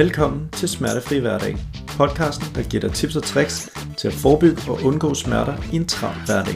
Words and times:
Velkommen 0.00 0.48
til 0.52 0.68
Smertefri 0.68 1.18
Hverdag, 1.18 1.56
podcasten, 1.88 2.46
der 2.54 2.62
giver 2.62 2.80
dig 2.80 2.92
tips 2.92 3.16
og 3.16 3.22
tricks 3.22 3.70
til 3.98 4.08
at 4.08 4.14
forebygge 4.14 4.62
og 4.68 4.78
undgå 4.84 5.14
smerter 5.14 5.56
i 5.72 5.76
en 5.76 5.86
travl 5.86 6.16
hverdag. 6.26 6.54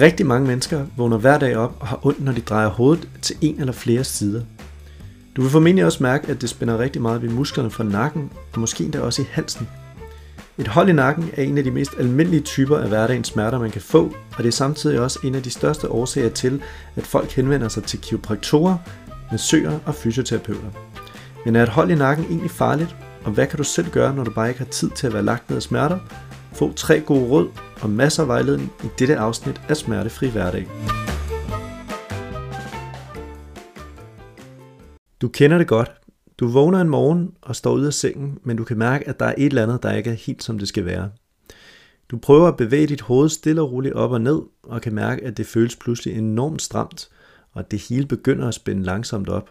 Rigtig 0.00 0.26
mange 0.26 0.46
mennesker 0.46 0.86
vågner 0.96 1.18
hver 1.18 1.38
dag 1.38 1.56
op 1.56 1.76
og 1.80 1.86
har 1.86 2.06
ondt, 2.06 2.24
når 2.24 2.32
de 2.32 2.40
drejer 2.40 2.68
hovedet 2.68 3.08
til 3.22 3.36
en 3.40 3.60
eller 3.60 3.72
flere 3.72 4.04
sider. 4.04 4.42
Du 5.36 5.42
vil 5.42 5.50
formentlig 5.50 5.84
også 5.84 6.02
mærke, 6.02 6.28
at 6.28 6.40
det 6.40 6.50
spænder 6.50 6.78
rigtig 6.78 7.02
meget 7.02 7.22
ved 7.22 7.28
musklerne 7.28 7.70
fra 7.70 7.84
nakken, 7.84 8.32
og 8.52 8.60
måske 8.60 8.84
endda 8.84 9.00
også 9.00 9.22
i 9.22 9.26
halsen. 9.30 9.68
Et 10.58 10.68
hold 10.68 10.88
i 10.88 10.92
nakken 10.92 11.30
er 11.36 11.42
en 11.42 11.58
af 11.58 11.64
de 11.64 11.70
mest 11.70 11.90
almindelige 11.98 12.40
typer 12.40 12.78
af 12.78 12.88
hverdagens 12.88 13.28
smerter, 13.28 13.58
man 13.58 13.70
kan 13.70 13.80
få, 13.80 14.14
og 14.36 14.38
det 14.38 14.46
er 14.46 14.52
samtidig 14.52 15.00
også 15.00 15.18
en 15.24 15.34
af 15.34 15.42
de 15.42 15.50
største 15.50 15.88
årsager 15.88 16.28
til, 16.28 16.62
at 16.96 17.06
folk 17.06 17.30
henvender 17.30 17.68
sig 17.68 17.84
til 17.84 18.00
kiropraktorer, 18.00 18.76
massører 19.30 19.78
og 19.86 19.94
fysioterapeuter. 19.94 20.70
Men 21.44 21.56
er 21.56 21.62
et 21.62 21.68
hold 21.68 21.90
i 21.90 21.94
nakken 21.94 22.26
egentlig 22.26 22.50
farligt, 22.50 22.96
og 23.24 23.32
hvad 23.32 23.46
kan 23.46 23.56
du 23.56 23.64
selv 23.64 23.90
gøre, 23.90 24.14
når 24.14 24.24
du 24.24 24.30
bare 24.30 24.48
ikke 24.48 24.58
har 24.58 24.66
tid 24.66 24.90
til 24.90 25.06
at 25.06 25.12
være 25.12 25.22
lagt 25.22 25.50
ned 25.50 25.56
af 25.56 25.62
smerter? 25.62 25.98
Få 26.52 26.72
tre 26.72 27.00
gode 27.00 27.28
råd 27.28 27.48
og 27.80 27.90
masser 27.90 28.22
af 28.22 28.28
vejledning 28.28 28.72
i 28.84 28.86
dette 28.98 29.16
afsnit 29.16 29.60
af 29.68 29.76
Smertefri 29.76 30.28
Hverdag. 30.28 30.66
Du 35.22 35.28
kender 35.28 35.58
det 35.58 35.66
godt. 35.66 35.99
Du 36.40 36.48
vågner 36.48 36.80
en 36.80 36.88
morgen 36.88 37.30
og 37.42 37.56
står 37.56 37.72
ud 37.72 37.84
af 37.84 37.94
sengen, 37.94 38.38
men 38.44 38.56
du 38.56 38.64
kan 38.64 38.78
mærke, 38.78 39.08
at 39.08 39.20
der 39.20 39.26
er 39.26 39.34
et 39.38 39.46
eller 39.46 39.62
andet, 39.62 39.82
der 39.82 39.92
ikke 39.92 40.10
er 40.10 40.14
helt 40.14 40.42
som 40.42 40.58
det 40.58 40.68
skal 40.68 40.84
være. 40.84 41.10
Du 42.10 42.18
prøver 42.18 42.48
at 42.48 42.56
bevæge 42.56 42.86
dit 42.86 43.00
hoved 43.00 43.28
stille 43.28 43.62
og 43.62 43.72
roligt 43.72 43.94
op 43.94 44.10
og 44.10 44.20
ned, 44.20 44.40
og 44.62 44.82
kan 44.82 44.94
mærke, 44.94 45.24
at 45.24 45.36
det 45.36 45.46
føles 45.46 45.76
pludselig 45.76 46.18
enormt 46.18 46.62
stramt, 46.62 47.08
og 47.52 47.60
at 47.60 47.70
det 47.70 47.78
hele 47.78 48.06
begynder 48.06 48.48
at 48.48 48.54
spænde 48.54 48.82
langsomt 48.82 49.28
op. 49.28 49.50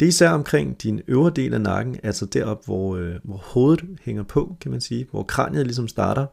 Det 0.00 0.06
er 0.06 0.08
især 0.08 0.30
omkring 0.30 0.82
din 0.82 1.00
øvre 1.08 1.30
del 1.30 1.54
af 1.54 1.60
nakken, 1.60 1.96
altså 2.02 2.26
derop, 2.26 2.64
hvor, 2.64 2.96
øh, 2.96 3.14
hvor 3.24 3.36
hovedet 3.36 3.84
hænger 4.02 4.22
på, 4.22 4.56
kan 4.60 4.70
man 4.70 4.80
sige, 4.80 5.06
hvor 5.10 5.22
kraniet 5.22 5.66
ligesom 5.66 5.88
starter. 5.88 6.26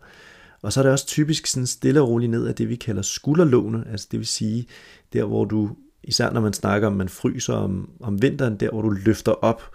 Og 0.62 0.74
så 0.74 0.80
er 0.80 0.84
det 0.84 0.92
også 0.92 1.08
typisk 1.08 1.48
sådan 1.48 1.68
stille 1.68 2.02
og 2.02 2.10
roligt 2.10 2.32
ned 2.32 2.48
af 2.48 2.56
det, 2.56 2.70
vi 2.70 2.76
kalder 2.76 3.02
skulderlåne, 3.02 3.84
altså 3.92 4.08
det 4.12 4.20
vil 4.20 4.28
sige, 4.28 4.68
der 5.14 5.26
hvor 5.26 5.46
du 5.46 5.70
især 6.08 6.32
når 6.32 6.42
man 6.42 6.54
snakker 6.54 6.88
om, 6.88 6.94
man 6.94 7.10
fryser 7.10 7.54
om, 7.54 7.90
om 8.00 8.22
vinteren, 8.22 8.56
der 8.60 8.70
hvor 8.70 8.82
du 8.82 8.90
løfter 8.90 9.32
op 9.32 9.72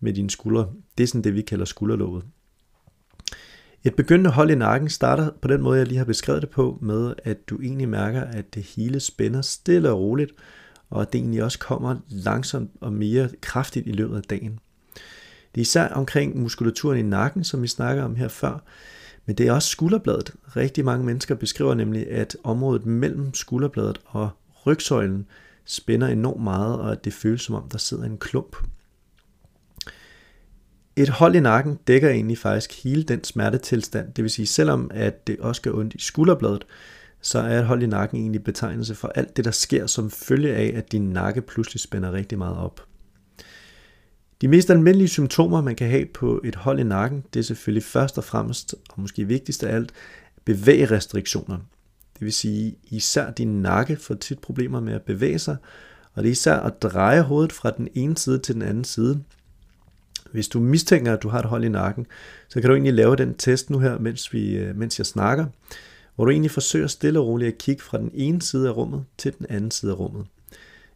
med 0.00 0.12
dine 0.12 0.30
skuldre. 0.30 0.68
Det 0.98 1.04
er 1.04 1.08
sådan 1.08 1.24
det, 1.24 1.34
vi 1.34 1.42
kalder 1.42 1.64
skulderlåget. 1.64 2.24
Et 3.84 3.94
begyndende 3.94 4.30
hold 4.30 4.50
i 4.50 4.54
nakken 4.54 4.90
starter 4.90 5.30
på 5.42 5.48
den 5.48 5.62
måde, 5.62 5.78
jeg 5.78 5.86
lige 5.86 5.98
har 5.98 6.04
beskrevet 6.04 6.42
det 6.42 6.50
på, 6.50 6.78
med 6.82 7.14
at 7.24 7.48
du 7.48 7.60
egentlig 7.60 7.88
mærker, 7.88 8.20
at 8.20 8.54
det 8.54 8.62
hele 8.62 9.00
spænder 9.00 9.42
stille 9.42 9.90
og 9.90 9.98
roligt, 9.98 10.32
og 10.90 11.02
at 11.02 11.12
det 11.12 11.18
egentlig 11.18 11.44
også 11.44 11.58
kommer 11.58 11.96
langsomt 12.08 12.70
og 12.80 12.92
mere 12.92 13.28
kraftigt 13.40 13.86
i 13.86 13.92
løbet 13.92 14.16
af 14.16 14.22
dagen. 14.22 14.58
Det 15.54 15.60
er 15.60 15.62
især 15.62 15.88
omkring 15.88 16.40
muskulaturen 16.40 16.98
i 16.98 17.02
nakken, 17.02 17.44
som 17.44 17.62
vi 17.62 17.66
snakker 17.66 18.02
om 18.02 18.16
her 18.16 18.28
før, 18.28 18.62
men 19.26 19.36
det 19.36 19.48
er 19.48 19.52
også 19.52 19.68
skulderbladet. 19.68 20.34
Rigtig 20.56 20.84
mange 20.84 21.06
mennesker 21.06 21.34
beskriver 21.34 21.74
nemlig, 21.74 22.10
at 22.10 22.36
området 22.44 22.86
mellem 22.86 23.34
skulderbladet 23.34 24.00
og 24.04 24.30
rygsøjlen 24.66 25.26
spænder 25.64 26.08
enormt 26.08 26.42
meget, 26.42 26.78
og 26.78 26.92
at 26.92 27.04
det 27.04 27.12
føles 27.12 27.42
som 27.42 27.54
om, 27.54 27.68
der 27.68 27.78
sidder 27.78 28.04
en 28.04 28.18
klump. 28.18 28.56
Et 30.96 31.08
hold 31.08 31.34
i 31.34 31.40
nakken 31.40 31.78
dækker 31.86 32.10
egentlig 32.10 32.38
faktisk 32.38 32.82
hele 32.84 33.02
den 33.02 33.24
smertetilstand, 33.24 34.14
det 34.14 34.22
vil 34.22 34.30
sige, 34.30 34.46
selvom 34.46 34.90
at 34.94 35.26
det 35.26 35.40
også 35.40 35.62
gør 35.62 35.72
ondt 35.72 35.94
i 35.94 36.00
skulderbladet, 36.00 36.64
så 37.20 37.38
er 37.38 37.58
et 37.58 37.66
hold 37.66 37.82
i 37.82 37.86
nakken 37.86 38.18
egentlig 38.18 38.44
betegnelse 38.44 38.94
for 38.94 39.08
alt 39.08 39.36
det, 39.36 39.44
der 39.44 39.50
sker 39.50 39.86
som 39.86 40.10
følge 40.10 40.54
af, 40.54 40.72
at 40.76 40.92
din 40.92 41.10
nakke 41.10 41.42
pludselig 41.42 41.80
spænder 41.80 42.12
rigtig 42.12 42.38
meget 42.38 42.56
op. 42.56 42.86
De 44.40 44.48
mest 44.48 44.70
almindelige 44.70 45.08
symptomer, 45.08 45.60
man 45.60 45.76
kan 45.76 45.90
have 45.90 46.06
på 46.06 46.40
et 46.44 46.54
hold 46.54 46.80
i 46.80 46.82
nakken, 46.82 47.24
det 47.34 47.40
er 47.40 47.44
selvfølgelig 47.44 47.84
først 47.84 48.18
og 48.18 48.24
fremmest, 48.24 48.74
og 48.90 49.00
måske 49.00 49.24
vigtigst 49.24 49.64
af 49.64 49.74
alt, 49.74 49.92
bevægerestriktioner. 50.44 51.58
Det 52.14 52.24
vil 52.24 52.32
sige, 52.32 52.76
især 52.90 53.30
din 53.30 53.62
nakke 53.62 53.96
får 53.96 54.14
tit 54.14 54.38
problemer 54.38 54.80
med 54.80 54.92
at 54.92 55.02
bevæge 55.02 55.38
sig, 55.38 55.56
og 56.14 56.22
det 56.22 56.28
er 56.28 56.32
især 56.32 56.56
at 56.56 56.82
dreje 56.82 57.22
hovedet 57.22 57.52
fra 57.52 57.70
den 57.70 57.88
ene 57.94 58.16
side 58.16 58.38
til 58.38 58.54
den 58.54 58.62
anden 58.62 58.84
side. 58.84 59.22
Hvis 60.32 60.48
du 60.48 60.60
mistænker, 60.60 61.12
at 61.12 61.22
du 61.22 61.28
har 61.28 61.38
et 61.38 61.44
hold 61.44 61.64
i 61.64 61.68
nakken, 61.68 62.06
så 62.48 62.60
kan 62.60 62.68
du 62.68 62.74
egentlig 62.74 62.94
lave 62.94 63.16
den 63.16 63.34
test 63.34 63.70
nu 63.70 63.78
her, 63.78 63.98
mens, 63.98 64.32
vi, 64.32 64.56
øh, 64.56 64.76
mens 64.76 64.98
jeg 64.98 65.06
snakker, 65.06 65.46
hvor 66.14 66.24
du 66.24 66.30
egentlig 66.30 66.50
forsøger 66.50 66.86
stille 66.86 67.20
og 67.20 67.26
roligt 67.26 67.52
at 67.52 67.58
kigge 67.58 67.82
fra 67.82 67.98
den 67.98 68.10
ene 68.14 68.42
side 68.42 68.68
af 68.68 68.76
rummet 68.76 69.04
til 69.18 69.38
den 69.38 69.46
anden 69.48 69.70
side 69.70 69.92
af 69.92 69.98
rummet. 69.98 70.26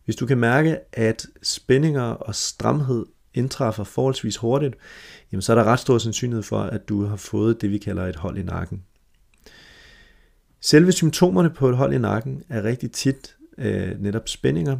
Hvis 0.04 0.16
du 0.16 0.26
kan 0.26 0.38
mærke, 0.38 0.78
at 0.92 1.26
spændinger 1.42 2.02
og 2.02 2.34
stramhed 2.34 3.06
indtræffer 3.34 3.84
forholdsvis 3.84 4.36
hurtigt, 4.36 4.74
jamen 5.32 5.42
så 5.42 5.52
er 5.52 5.56
der 5.56 5.64
ret 5.64 5.80
stor 5.80 5.98
sandsynlighed 5.98 6.42
for, 6.42 6.58
at 6.58 6.88
du 6.88 7.04
har 7.04 7.16
fået 7.16 7.60
det, 7.60 7.70
vi 7.70 7.78
kalder 7.78 8.06
et 8.06 8.16
hold 8.16 8.38
i 8.38 8.42
nakken. 8.42 8.82
Selve 10.66 10.92
symptomerne 10.92 11.50
på 11.50 11.68
et 11.68 11.76
hold 11.76 11.94
i 11.94 11.98
nakken 11.98 12.42
er 12.48 12.62
rigtig 12.62 12.92
tit 12.92 13.36
øh, 13.58 14.00
netop 14.02 14.28
spændinger, 14.28 14.78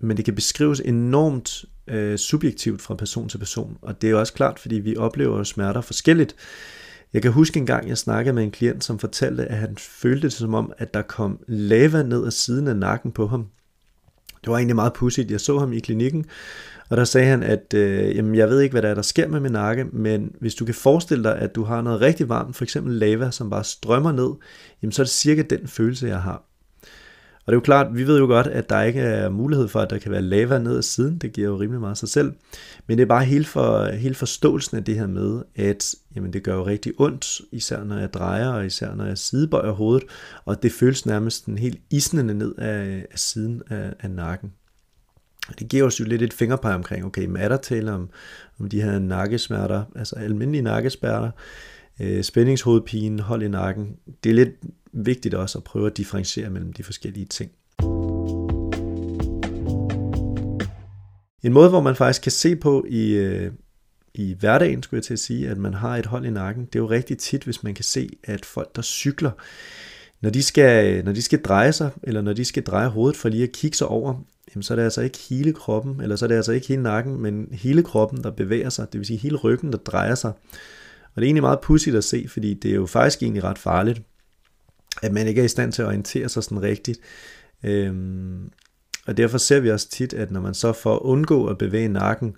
men 0.00 0.16
det 0.16 0.24
kan 0.24 0.34
beskrives 0.34 0.80
enormt 0.80 1.64
øh, 1.88 2.18
subjektivt 2.18 2.82
fra 2.82 2.94
person 2.94 3.28
til 3.28 3.38
person, 3.38 3.78
og 3.82 4.02
det 4.02 4.06
er 4.08 4.10
jo 4.10 4.20
også 4.20 4.32
klart, 4.32 4.58
fordi 4.58 4.74
vi 4.74 4.96
oplever 4.96 5.42
smerter 5.42 5.80
forskelligt. 5.80 6.36
Jeg 7.12 7.22
kan 7.22 7.32
huske 7.32 7.60
en 7.60 7.66
gang, 7.66 7.88
jeg 7.88 7.98
snakkede 7.98 8.34
med 8.34 8.42
en 8.42 8.50
klient, 8.50 8.84
som 8.84 8.98
fortalte, 8.98 9.44
at 9.44 9.56
han 9.56 9.76
følte 9.78 10.22
det 10.22 10.32
som 10.32 10.54
om, 10.54 10.72
at 10.78 10.94
der 10.94 11.02
kom 11.02 11.40
lava 11.48 12.02
ned 12.02 12.26
ad 12.26 12.30
siden 12.30 12.68
af 12.68 12.76
nakken 12.76 13.12
på 13.12 13.26
ham. 13.26 13.46
Det 14.44 14.50
var 14.50 14.56
egentlig 14.56 14.76
meget 14.76 14.92
pudsigt. 14.92 15.30
Jeg 15.30 15.40
så 15.40 15.58
ham 15.58 15.72
i 15.72 15.78
klinikken, 15.78 16.24
og 16.88 16.96
der 16.96 17.04
sagde 17.04 17.26
han, 17.26 17.42
at 17.42 17.74
øh, 17.74 18.16
jamen, 18.16 18.34
jeg 18.34 18.48
ved 18.48 18.60
ikke, 18.60 18.72
hvad 18.72 18.82
der 18.82 18.88
er, 18.88 18.94
der 18.94 19.02
sker 19.02 19.28
med 19.28 19.40
min 19.40 19.52
nakke, 19.52 19.84
men 19.84 20.32
hvis 20.40 20.54
du 20.54 20.64
kan 20.64 20.74
forestille 20.74 21.24
dig, 21.24 21.38
at 21.38 21.54
du 21.54 21.64
har 21.64 21.80
noget 21.80 22.00
rigtig 22.00 22.28
varmt, 22.28 22.56
for 22.56 22.64
eksempel 22.64 22.92
lava, 22.92 23.30
som 23.30 23.50
bare 23.50 23.64
strømmer 23.64 24.12
ned, 24.12 24.30
jamen, 24.82 24.92
så 24.92 25.02
er 25.02 25.04
det 25.04 25.12
cirka 25.12 25.42
den 25.42 25.68
følelse, 25.68 26.06
jeg 26.06 26.20
har. 26.20 26.53
Og 27.46 27.52
det 27.52 27.56
er 27.56 27.56
jo 27.56 27.60
klart, 27.60 27.94
vi 27.94 28.06
ved 28.06 28.18
jo 28.18 28.26
godt, 28.26 28.46
at 28.46 28.70
der 28.70 28.82
ikke 28.82 29.00
er 29.00 29.28
mulighed 29.28 29.68
for, 29.68 29.80
at 29.80 29.90
der 29.90 29.98
kan 29.98 30.12
være 30.12 30.22
lava 30.22 30.58
ned 30.58 30.76
ad 30.76 30.82
siden. 30.82 31.18
Det 31.18 31.32
giver 31.32 31.48
jo 31.48 31.60
rimelig 31.60 31.80
meget 31.80 31.98
sig 31.98 32.08
selv. 32.08 32.32
Men 32.86 32.98
det 32.98 33.02
er 33.02 33.08
bare 33.08 33.24
hele, 33.24 33.44
for, 33.44 33.92
hele 33.92 34.14
forståelsen 34.14 34.76
af 34.76 34.84
det 34.84 34.94
her 34.94 35.06
med, 35.06 35.42
at 35.56 35.94
jamen, 36.16 36.32
det 36.32 36.42
gør 36.42 36.54
jo 36.54 36.66
rigtig 36.66 36.92
ondt, 36.98 37.40
især 37.52 37.84
når 37.84 37.98
jeg 37.98 38.12
drejer, 38.12 38.48
og 38.48 38.66
især 38.66 38.94
når 38.94 39.04
jeg 39.04 39.18
sidebøjer 39.18 39.72
hovedet. 39.72 40.04
Og 40.44 40.62
det 40.62 40.72
føles 40.72 41.06
nærmest 41.06 41.46
en 41.46 41.58
helt 41.58 41.80
isnende 41.90 42.34
ned 42.34 42.54
af, 42.58 43.06
af 43.12 43.18
siden 43.18 43.62
af, 43.70 43.92
af 44.00 44.10
nakken. 44.10 44.52
Det 45.58 45.68
giver 45.68 45.84
os 45.84 46.00
jo 46.00 46.04
lidt 46.04 46.22
et 46.22 46.32
fingerpeg 46.32 46.74
omkring, 46.74 47.04
okay, 47.04 47.26
men 47.26 47.36
er 47.36 47.48
der 47.48 47.56
tale 47.56 47.92
om, 47.92 48.08
om 48.60 48.68
de 48.68 48.82
her 48.82 48.98
nakkesmerter, 48.98 49.84
altså 49.96 50.16
almindelige 50.16 50.62
nakkesmerter, 50.62 51.30
øh, 52.00 52.24
spændingshovedpine, 52.24 53.22
hold 53.22 53.42
i 53.42 53.48
nakken. 53.48 53.96
Det 54.24 54.30
er 54.30 54.34
lidt 54.34 54.54
vigtigt 54.92 55.34
også 55.34 55.58
at 55.58 55.64
prøve 55.64 55.86
at 55.86 55.96
differentiere 55.96 56.50
mellem 56.50 56.72
de 56.72 56.82
forskellige 56.82 57.26
ting. 57.26 57.50
En 61.42 61.52
måde, 61.52 61.68
hvor 61.68 61.80
man 61.80 61.96
faktisk 61.96 62.22
kan 62.22 62.32
se 62.32 62.56
på 62.56 62.84
i, 62.88 63.12
øh, 63.12 63.52
i 64.14 64.36
hverdagen, 64.40 64.82
skulle 64.82 64.98
jeg 64.98 65.04
til 65.04 65.12
at 65.12 65.18
sige, 65.18 65.48
at 65.48 65.58
man 65.58 65.74
har 65.74 65.96
et 65.96 66.06
hold 66.06 66.26
i 66.26 66.30
nakken, 66.30 66.64
det 66.64 66.74
er 66.74 66.82
jo 66.82 66.90
rigtig 66.90 67.18
tit, 67.18 67.44
hvis 67.44 67.62
man 67.62 67.74
kan 67.74 67.84
se, 67.84 68.08
at 68.24 68.44
folk, 68.44 68.76
der 68.76 68.82
cykler, 68.82 69.30
når 70.20 70.30
de 70.30 70.42
skal, 70.42 71.04
når 71.04 71.12
de 71.12 71.22
skal 71.22 71.42
dreje 71.42 71.72
sig, 71.72 71.90
eller 72.02 72.20
når 72.20 72.32
de 72.32 72.44
skal 72.44 72.62
dreje 72.62 72.88
hovedet 72.88 73.16
for 73.16 73.28
lige 73.28 73.42
at 73.42 73.52
kigge 73.52 73.76
sig 73.76 73.86
over, 73.86 74.14
jamen 74.54 74.62
så 74.62 74.74
er 74.74 74.76
det 74.76 74.82
altså 74.82 75.00
ikke 75.00 75.18
hele 75.18 75.52
kroppen, 75.52 76.00
eller 76.00 76.16
så 76.16 76.24
er 76.24 76.28
det 76.28 76.36
altså 76.36 76.52
ikke 76.52 76.68
hele 76.68 76.82
nakken, 76.82 77.20
men 77.20 77.48
hele 77.52 77.82
kroppen, 77.82 78.24
der 78.24 78.30
bevæger 78.30 78.68
sig, 78.68 78.92
det 78.92 78.98
vil 78.98 79.06
sige 79.06 79.18
hele 79.18 79.36
ryggen, 79.36 79.72
der 79.72 79.78
drejer 79.78 80.14
sig. 80.14 80.32
Og 81.14 81.20
det 81.20 81.22
er 81.22 81.28
egentlig 81.28 81.42
meget 81.42 81.60
pudsigt 81.60 81.96
at 81.96 82.04
se, 82.04 82.26
fordi 82.28 82.54
det 82.54 82.70
er 82.70 82.74
jo 82.74 82.86
faktisk 82.86 83.22
egentlig 83.22 83.44
ret 83.44 83.58
farligt, 83.58 84.02
at 85.02 85.12
man 85.12 85.26
ikke 85.26 85.40
er 85.40 85.44
i 85.44 85.48
stand 85.48 85.72
til 85.72 85.82
at 85.82 85.88
orientere 85.88 86.28
sig 86.28 86.44
sådan 86.44 86.62
rigtigt. 86.62 87.00
Øhm, 87.64 88.50
og 89.06 89.16
derfor 89.16 89.38
ser 89.38 89.60
vi 89.60 89.70
også 89.70 89.90
tit, 89.90 90.12
at 90.12 90.30
når 90.30 90.40
man 90.40 90.54
så 90.54 90.72
for 90.72 90.94
at 90.94 91.00
undgå 91.00 91.46
at 91.46 91.58
bevæge 91.58 91.88
nakken, 91.88 92.36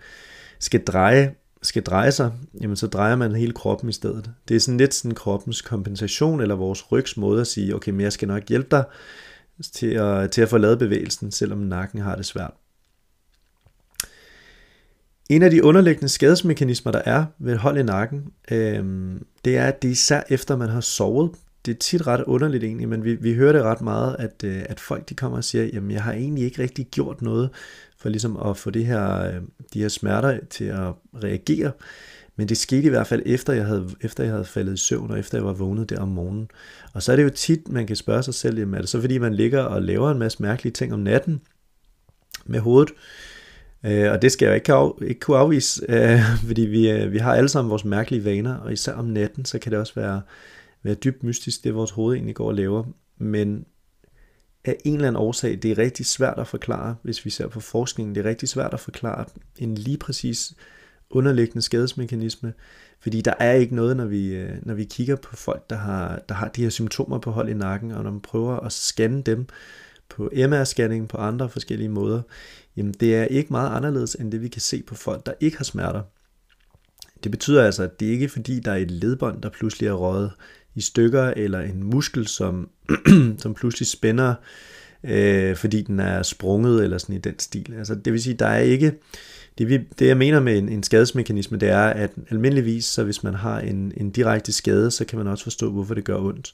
skal 0.58 0.84
dreje, 0.84 1.34
skal 1.62 1.82
dreje 1.82 2.12
sig, 2.12 2.32
jamen 2.60 2.76
så 2.76 2.86
drejer 2.86 3.16
man 3.16 3.34
hele 3.34 3.52
kroppen 3.52 3.88
i 3.88 3.92
stedet. 3.92 4.30
Det 4.48 4.56
er 4.56 4.60
sådan 4.60 4.78
lidt 4.78 4.94
sådan 4.94 5.14
kroppens 5.14 5.62
kompensation, 5.62 6.40
eller 6.40 6.54
vores 6.54 6.92
rygs 6.92 7.16
måde 7.16 7.40
at 7.40 7.46
sige, 7.46 7.74
okay, 7.74 7.90
men 7.90 8.00
jeg 8.00 8.12
skal 8.12 8.28
nok 8.28 8.48
hjælpe 8.48 8.68
dig 8.70 8.84
til 9.72 9.86
at, 9.86 10.30
til 10.30 10.42
at 10.42 10.48
få 10.48 10.58
lavet 10.58 10.78
bevægelsen, 10.78 11.32
selvom 11.32 11.58
nakken 11.58 12.00
har 12.00 12.16
det 12.16 12.26
svært. 12.26 12.52
En 15.28 15.42
af 15.42 15.50
de 15.50 15.64
underliggende 15.64 16.08
skadesmekanismer, 16.08 16.92
der 16.92 17.02
er 17.04 17.24
ved 17.38 17.56
hold 17.56 17.78
i 17.78 17.82
nakken, 17.82 18.24
øh, 18.50 18.84
det 19.44 19.56
er, 19.56 19.66
at 19.66 19.82
det 19.82 19.88
er 19.88 19.92
især 19.92 20.22
efter 20.28 20.56
man 20.56 20.68
har 20.68 20.80
sovet. 20.80 21.30
Det 21.66 21.74
er 21.74 21.78
tit 21.78 22.06
ret 22.06 22.24
underligt 22.24 22.64
egentlig, 22.64 22.88
men 22.88 23.04
vi, 23.04 23.14
vi 23.14 23.34
hører 23.34 23.52
det 23.52 23.62
ret 23.62 23.80
meget, 23.80 24.16
at, 24.18 24.44
øh, 24.44 24.62
at 24.68 24.80
folk 24.80 25.08
de 25.08 25.14
kommer 25.14 25.38
og 25.38 25.44
siger, 25.44 25.64
jamen 25.64 25.90
jeg 25.90 26.02
har 26.02 26.12
egentlig 26.12 26.44
ikke 26.44 26.62
rigtig 26.62 26.86
gjort 26.86 27.22
noget 27.22 27.50
for 27.98 28.08
ligesom 28.08 28.36
at 28.36 28.56
få 28.56 28.70
det 28.70 28.86
her, 28.86 29.20
øh, 29.20 29.34
de 29.74 29.80
her 29.80 29.88
smerter 29.88 30.38
til 30.50 30.64
at 30.64 30.92
reagere. 31.24 31.72
Men 32.36 32.48
det 32.48 32.56
skete 32.56 32.86
i 32.86 32.88
hvert 32.88 33.06
fald 33.06 33.22
efter 33.26 33.52
jeg 33.52 33.66
havde, 33.66 33.88
efter 34.00 34.24
jeg 34.24 34.32
havde 34.32 34.44
faldet 34.44 34.74
i 34.74 34.76
søvn, 34.76 35.10
og 35.10 35.18
efter 35.18 35.38
jeg 35.38 35.44
var 35.44 35.52
vågnet 35.52 35.90
der 35.90 36.00
om 36.00 36.08
morgenen. 36.08 36.48
Og 36.92 37.02
så 37.02 37.12
er 37.12 37.16
det 37.16 37.24
jo 37.24 37.30
tit, 37.30 37.68
man 37.68 37.86
kan 37.86 37.96
spørge 37.96 38.22
sig 38.22 38.34
selv, 38.34 38.58
jamen 38.58 38.74
er 38.74 38.78
det 38.78 38.88
så 38.88 39.00
fordi 39.00 39.18
man 39.18 39.34
ligger 39.34 39.62
og 39.62 39.82
laver 39.82 40.10
en 40.10 40.18
masse 40.18 40.42
mærkelige 40.42 40.72
ting 40.72 40.92
om 40.92 41.00
natten 41.00 41.40
med 42.44 42.60
hovedet? 42.60 42.92
Øh, 43.84 44.12
og 44.12 44.22
det 44.22 44.32
skal 44.32 44.46
jeg 44.46 44.50
jo 44.50 44.54
ikke, 44.54 44.72
af, 44.72 44.90
ikke 45.02 45.20
kunne 45.20 45.36
afvise, 45.36 45.82
øh, 45.88 46.20
fordi 46.48 46.62
vi, 46.62 46.90
øh, 46.90 47.12
vi 47.12 47.18
har 47.18 47.34
alle 47.34 47.48
sammen 47.48 47.70
vores 47.70 47.84
mærkelige 47.84 48.24
vaner, 48.24 48.54
og 48.56 48.72
især 48.72 48.92
om 48.92 49.04
natten, 49.04 49.44
så 49.44 49.58
kan 49.58 49.72
det 49.72 49.78
også 49.78 49.94
være, 49.94 50.22
være 50.82 50.94
dybt 50.94 51.22
mystisk, 51.22 51.64
det 51.64 51.74
vores 51.74 51.90
hoved 51.90 52.14
egentlig 52.14 52.34
går 52.34 52.46
og 52.46 52.54
laver. 52.54 52.84
Men 53.18 53.66
af 54.64 54.76
en 54.84 54.94
eller 54.94 55.08
anden 55.08 55.22
årsag, 55.22 55.58
det 55.62 55.70
er 55.70 55.78
rigtig 55.78 56.06
svært 56.06 56.38
at 56.38 56.46
forklare, 56.46 56.96
hvis 57.02 57.24
vi 57.24 57.30
ser 57.30 57.48
på 57.48 57.60
forskningen, 57.60 58.14
det 58.14 58.26
er 58.26 58.30
rigtig 58.30 58.48
svært 58.48 58.74
at 58.74 58.80
forklare 58.80 59.24
en 59.58 59.74
lige 59.74 59.98
præcis 59.98 60.54
underliggende 61.10 61.62
skadesmekanisme, 61.62 62.52
fordi 63.00 63.20
der 63.20 63.34
er 63.38 63.52
ikke 63.52 63.74
noget, 63.74 63.96
når 63.96 64.04
vi, 64.04 64.34
øh, 64.34 64.52
når 64.62 64.74
vi 64.74 64.84
kigger 64.84 65.16
på 65.16 65.36
folk, 65.36 65.70
der 65.70 65.76
har, 65.76 66.22
der 66.28 66.34
har 66.34 66.48
de 66.48 66.62
her 66.62 66.70
symptomer 66.70 67.18
på 67.18 67.30
hold 67.30 67.48
i 67.48 67.54
nakken, 67.54 67.90
og 67.90 68.04
når 68.04 68.10
man 68.10 68.20
prøver 68.20 68.56
at 68.60 68.72
scanne 68.72 69.22
dem 69.22 69.46
på 70.08 70.30
MR-scanning 70.32 71.06
på 71.08 71.16
andre 71.16 71.48
forskellige 71.48 71.88
måder, 71.88 72.22
jamen 72.76 72.94
det 73.00 73.16
er 73.16 73.24
ikke 73.24 73.50
meget 73.50 73.76
anderledes 73.76 74.14
end 74.14 74.32
det, 74.32 74.42
vi 74.42 74.48
kan 74.48 74.60
se 74.60 74.82
på 74.82 74.94
folk, 74.94 75.26
der 75.26 75.32
ikke 75.40 75.56
har 75.56 75.64
smerter. 75.64 76.02
Det 77.24 77.30
betyder 77.30 77.64
altså, 77.64 77.82
at 77.82 78.00
det 78.00 78.06
ikke 78.06 78.24
er 78.24 78.28
fordi, 78.28 78.60
der 78.60 78.72
er 78.72 78.76
et 78.76 78.90
ledbånd, 78.90 79.42
der 79.42 79.48
pludselig 79.48 79.88
er 79.88 79.92
røget 79.92 80.30
i 80.74 80.80
stykker, 80.80 81.32
eller 81.36 81.60
en 81.60 81.82
muskel, 81.82 82.26
som, 82.26 82.70
som 83.42 83.54
pludselig 83.54 83.86
spænder, 83.86 84.34
øh, 85.04 85.56
fordi 85.56 85.82
den 85.82 86.00
er 86.00 86.22
sprunget, 86.22 86.84
eller 86.84 86.98
sådan 86.98 87.16
i 87.16 87.18
den 87.18 87.38
stil. 87.38 87.74
Altså, 87.78 87.94
det 87.94 88.12
vil 88.12 88.22
sige, 88.22 88.34
der 88.34 88.46
er 88.46 88.58
ikke... 88.58 88.92
Det, 89.58 89.68
vi, 89.68 89.78
det 89.98 90.06
jeg 90.06 90.16
mener 90.16 90.40
med 90.40 90.58
en, 90.58 90.68
en 90.68 90.82
skadesmekanisme, 90.82 91.58
det 91.58 91.68
er, 91.68 91.86
at 91.86 92.10
almindeligvis, 92.30 92.84
så 92.84 93.04
hvis 93.04 93.22
man 93.22 93.34
har 93.34 93.60
en, 93.60 93.92
en 93.96 94.10
direkte 94.10 94.52
skade, 94.52 94.90
så 94.90 95.04
kan 95.04 95.18
man 95.18 95.26
også 95.26 95.44
forstå, 95.44 95.70
hvorfor 95.70 95.94
det 95.94 96.04
gør 96.04 96.18
ondt. 96.18 96.52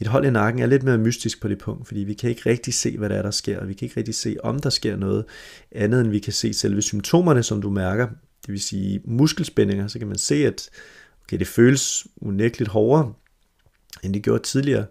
Et 0.00 0.06
hold 0.06 0.26
i 0.26 0.30
nakken 0.30 0.62
er 0.62 0.66
lidt 0.66 0.82
mere 0.82 0.98
mystisk 0.98 1.40
på 1.40 1.48
det 1.48 1.58
punkt, 1.58 1.86
fordi 1.86 2.00
vi 2.00 2.14
kan 2.14 2.30
ikke 2.30 2.50
rigtig 2.50 2.74
se, 2.74 2.98
hvad 2.98 3.08
der 3.08 3.16
er, 3.16 3.22
der 3.22 3.30
sker, 3.30 3.60
og 3.60 3.68
vi 3.68 3.74
kan 3.74 3.86
ikke 3.86 3.96
rigtig 3.96 4.14
se, 4.14 4.36
om 4.42 4.58
der 4.58 4.70
sker 4.70 4.96
noget 4.96 5.24
andet, 5.72 6.00
end 6.00 6.10
vi 6.10 6.18
kan 6.18 6.32
se 6.32 6.52
selve 6.52 6.82
symptomerne, 6.82 7.42
som 7.42 7.62
du 7.62 7.70
mærker. 7.70 8.08
Det 8.46 8.52
vil 8.52 8.60
sige 8.60 9.00
muskelspændinger, 9.04 9.88
så 9.88 9.98
kan 9.98 10.08
man 10.08 10.18
se, 10.18 10.34
at 10.34 10.70
okay, 11.24 11.38
det 11.38 11.46
føles 11.46 12.06
unægteligt 12.16 12.70
hårdere, 12.70 13.12
end 14.02 14.14
det 14.14 14.22
gjorde 14.22 14.42
tidligere. 14.42 14.86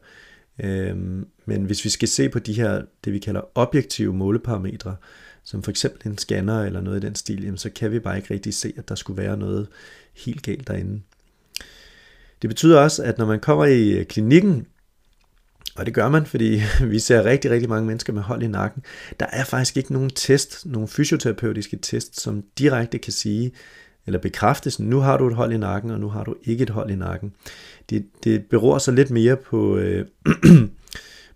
Øhm, 0.63 1.27
men 1.45 1.63
hvis 1.63 1.85
vi 1.85 1.89
skal 1.89 2.07
se 2.07 2.29
på 2.29 2.39
de 2.39 2.53
her, 2.53 2.81
det 3.05 3.13
vi 3.13 3.19
kalder 3.19 3.41
objektive 3.55 4.13
måleparametre, 4.13 4.95
som 5.43 5.63
for 5.63 5.71
eksempel 5.71 6.07
en 6.07 6.17
scanner 6.17 6.63
eller 6.63 6.81
noget 6.81 7.03
i 7.03 7.05
den 7.07 7.15
stil, 7.15 7.43
jamen, 7.43 7.57
så 7.57 7.69
kan 7.69 7.91
vi 7.91 7.99
bare 7.99 8.17
ikke 8.17 8.33
rigtig 8.33 8.53
se, 8.53 8.73
at 8.77 8.89
der 8.89 8.95
skulle 8.95 9.21
være 9.21 9.37
noget 9.37 9.67
helt 10.13 10.43
galt 10.43 10.67
derinde. 10.67 11.01
Det 12.41 12.49
betyder 12.49 12.79
også, 12.79 13.03
at 13.03 13.17
når 13.17 13.25
man 13.25 13.39
kommer 13.39 13.65
i 13.65 14.03
klinikken, 14.03 14.67
og 15.75 15.85
det 15.85 15.93
gør 15.93 16.09
man, 16.09 16.25
fordi 16.25 16.61
vi 16.93 16.99
ser 16.99 17.25
rigtig, 17.25 17.51
rigtig 17.51 17.69
mange 17.69 17.87
mennesker 17.87 18.13
med 18.13 18.21
hold 18.21 18.43
i 18.43 18.47
nakken. 18.47 18.83
Der 19.19 19.25
er 19.31 19.43
faktisk 19.43 19.77
ikke 19.77 19.93
nogen 19.93 20.09
test, 20.09 20.65
nogen 20.65 20.87
fysioterapeutiske 20.87 21.77
test, 21.81 22.21
som 22.21 22.43
direkte 22.57 22.97
kan 22.97 23.13
sige, 23.13 23.51
eller 24.05 24.19
bekræfte, 24.19 24.83
nu 24.83 24.99
har 24.99 25.17
du 25.17 25.27
et 25.27 25.35
hold 25.35 25.53
i 25.53 25.57
nakken, 25.57 25.91
og 25.91 25.99
nu 25.99 26.09
har 26.09 26.23
du 26.23 26.35
ikke 26.43 26.63
et 26.63 26.69
hold 26.69 26.91
i 26.91 26.95
nakken. 26.95 27.33
Det, 27.89 28.05
det 28.23 28.45
beror 28.45 28.77
så 28.77 28.91
lidt 28.91 29.11
mere 29.11 29.35
på, 29.35 29.77
øh, 29.77 30.05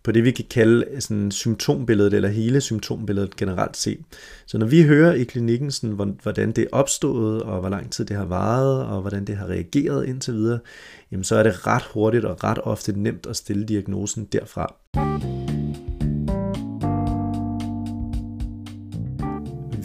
på 0.03 0.11
det, 0.11 0.23
vi 0.23 0.31
kan 0.31 0.45
kalde 0.49 0.85
øh, 0.91 1.01
sådan 1.01 1.31
symptombilledet, 1.31 2.13
eller 2.13 2.29
hele 2.29 2.61
symptombilledet 2.61 3.35
generelt 3.35 3.77
set. 3.77 3.99
Så 4.45 4.57
når 4.57 4.65
vi 4.65 4.83
hører 4.83 5.13
i 5.13 5.23
klinikken, 5.23 5.71
sådan, 5.71 6.17
hvordan 6.23 6.51
det 6.51 6.61
er 6.61 6.67
opstået, 6.71 7.43
og 7.43 7.59
hvor 7.59 7.69
lang 7.69 7.91
tid 7.91 8.05
det 8.05 8.17
har 8.17 8.25
varet, 8.25 8.85
og 8.85 9.01
hvordan 9.01 9.25
det 9.25 9.37
har 9.37 9.47
reageret 9.47 10.05
indtil 10.05 10.33
videre, 10.33 10.59
jamen 11.11 11.23
så 11.23 11.35
er 11.35 11.43
det 11.43 11.67
ret 11.67 11.83
hurtigt 11.83 12.25
og 12.25 12.43
ret 12.43 12.59
ofte 12.63 12.99
nemt 12.99 13.25
at 13.25 13.35
stille 13.35 13.65
diagnosen 13.65 14.25
derfra. 14.25 14.75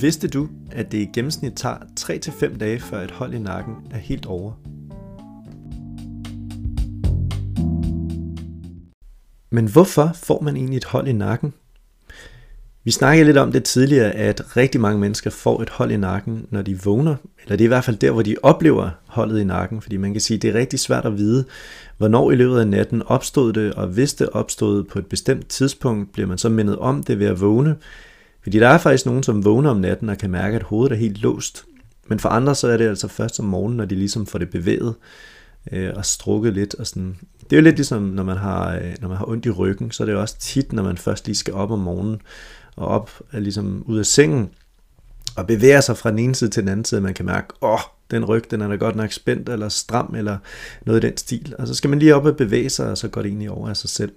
Vidste 0.00 0.28
du, 0.28 0.48
at 0.72 0.92
det 0.92 0.98
i 0.98 1.08
gennemsnit 1.14 1.52
tager 1.56 1.76
3-5 2.00 2.58
dage, 2.58 2.80
før 2.80 3.00
et 3.00 3.10
hold 3.10 3.34
i 3.34 3.38
nakken 3.38 3.74
er 3.90 3.98
helt 3.98 4.26
over? 4.26 4.77
Men 9.50 9.66
hvorfor 9.66 10.10
får 10.14 10.40
man 10.40 10.56
egentlig 10.56 10.76
et 10.76 10.84
hold 10.84 11.08
i 11.08 11.12
nakken? 11.12 11.52
Vi 12.84 12.90
snakkede 12.90 13.26
lidt 13.26 13.36
om 13.36 13.52
det 13.52 13.64
tidligere, 13.64 14.10
at 14.10 14.56
rigtig 14.56 14.80
mange 14.80 15.00
mennesker 15.00 15.30
får 15.30 15.62
et 15.62 15.70
hold 15.70 15.90
i 15.90 15.96
nakken, 15.96 16.46
når 16.50 16.62
de 16.62 16.82
vågner, 16.82 17.14
eller 17.42 17.56
det 17.56 17.60
er 17.60 17.66
i 17.66 17.68
hvert 17.68 17.84
fald 17.84 17.96
der, 17.96 18.10
hvor 18.10 18.22
de 18.22 18.36
oplever 18.42 18.90
holdet 19.06 19.40
i 19.40 19.44
nakken, 19.44 19.82
fordi 19.82 19.96
man 19.96 20.12
kan 20.12 20.20
sige, 20.20 20.36
at 20.36 20.42
det 20.42 20.50
er 20.50 20.58
rigtig 20.58 20.80
svært 20.80 21.04
at 21.04 21.16
vide, 21.16 21.44
hvornår 21.98 22.30
i 22.30 22.34
løbet 22.34 22.60
af 22.60 22.68
natten 22.68 23.02
opstod 23.06 23.52
det, 23.52 23.74
og 23.74 23.86
hvis 23.86 24.14
det 24.14 24.28
opstod 24.28 24.84
på 24.84 24.98
et 24.98 25.06
bestemt 25.06 25.48
tidspunkt, 25.48 26.12
bliver 26.12 26.26
man 26.28 26.38
så 26.38 26.48
mindet 26.48 26.76
om 26.76 27.02
det 27.02 27.18
ved 27.18 27.26
at 27.26 27.40
vågne. 27.40 27.76
Fordi 28.42 28.58
der 28.58 28.68
er 28.68 28.78
faktisk 28.78 29.06
nogen, 29.06 29.22
som 29.22 29.44
vågner 29.44 29.70
om 29.70 29.76
natten 29.76 30.08
og 30.08 30.18
kan 30.18 30.30
mærke, 30.30 30.56
at 30.56 30.62
hovedet 30.62 30.94
er 30.94 31.00
helt 31.00 31.22
låst. 31.22 31.64
Men 32.08 32.18
for 32.18 32.28
andre 32.28 32.54
så 32.54 32.68
er 32.68 32.76
det 32.76 32.88
altså 32.88 33.08
først 33.08 33.40
om 33.40 33.46
morgenen, 33.46 33.76
når 33.76 33.84
de 33.84 33.94
ligesom 33.94 34.26
får 34.26 34.38
det 34.38 34.50
bevæget 34.50 34.94
øh, 35.72 35.92
og 35.96 36.06
strukket 36.06 36.52
lidt. 36.52 36.74
Og 36.74 36.86
sådan. 36.86 37.16
Det 37.40 37.52
er 37.52 37.56
jo 37.56 37.62
lidt 37.62 37.76
ligesom, 37.76 38.02
når 38.02 38.22
man, 38.22 38.36
har, 38.36 38.74
øh, 38.74 38.94
når 39.00 39.08
man 39.08 39.16
har 39.16 39.28
ondt 39.28 39.46
i 39.46 39.50
ryggen, 39.50 39.90
så 39.90 40.02
er 40.02 40.04
det 40.04 40.12
jo 40.12 40.20
også 40.20 40.38
tit, 40.38 40.72
når 40.72 40.82
man 40.82 40.96
først 40.96 41.26
lige 41.26 41.36
skal 41.36 41.54
op 41.54 41.70
om 41.70 41.78
morgenen 41.78 42.20
og 42.76 42.86
op 42.86 43.10
er 43.32 43.40
ligesom 43.40 43.82
ud 43.86 43.98
af 43.98 44.06
sengen 44.06 44.50
og 45.36 45.46
bevæger 45.46 45.80
sig 45.80 45.96
fra 45.96 46.10
den 46.10 46.18
ene 46.18 46.34
side 46.34 46.50
til 46.50 46.62
den 46.62 46.68
anden 46.68 46.84
side, 46.84 47.00
man 47.00 47.14
kan 47.14 47.26
mærke, 47.26 47.46
åh, 47.62 47.72
oh, 47.72 47.80
den 48.10 48.24
ryg, 48.24 48.50
den 48.50 48.60
er 48.60 48.68
da 48.68 48.74
godt 48.74 48.96
nok 48.96 49.12
spændt 49.12 49.48
eller 49.48 49.68
stram 49.68 50.14
eller 50.14 50.38
noget 50.86 51.04
i 51.04 51.06
den 51.06 51.16
stil. 51.16 51.54
Og 51.58 51.66
så 51.66 51.74
skal 51.74 51.90
man 51.90 51.98
lige 51.98 52.14
op 52.14 52.24
og 52.24 52.36
bevæge 52.36 52.70
sig, 52.70 52.90
og 52.90 52.98
så 52.98 53.08
går 53.08 53.22
det 53.22 53.28
egentlig 53.28 53.50
over 53.50 53.68
af 53.68 53.76
sig 53.76 53.90
selv. 53.90 54.12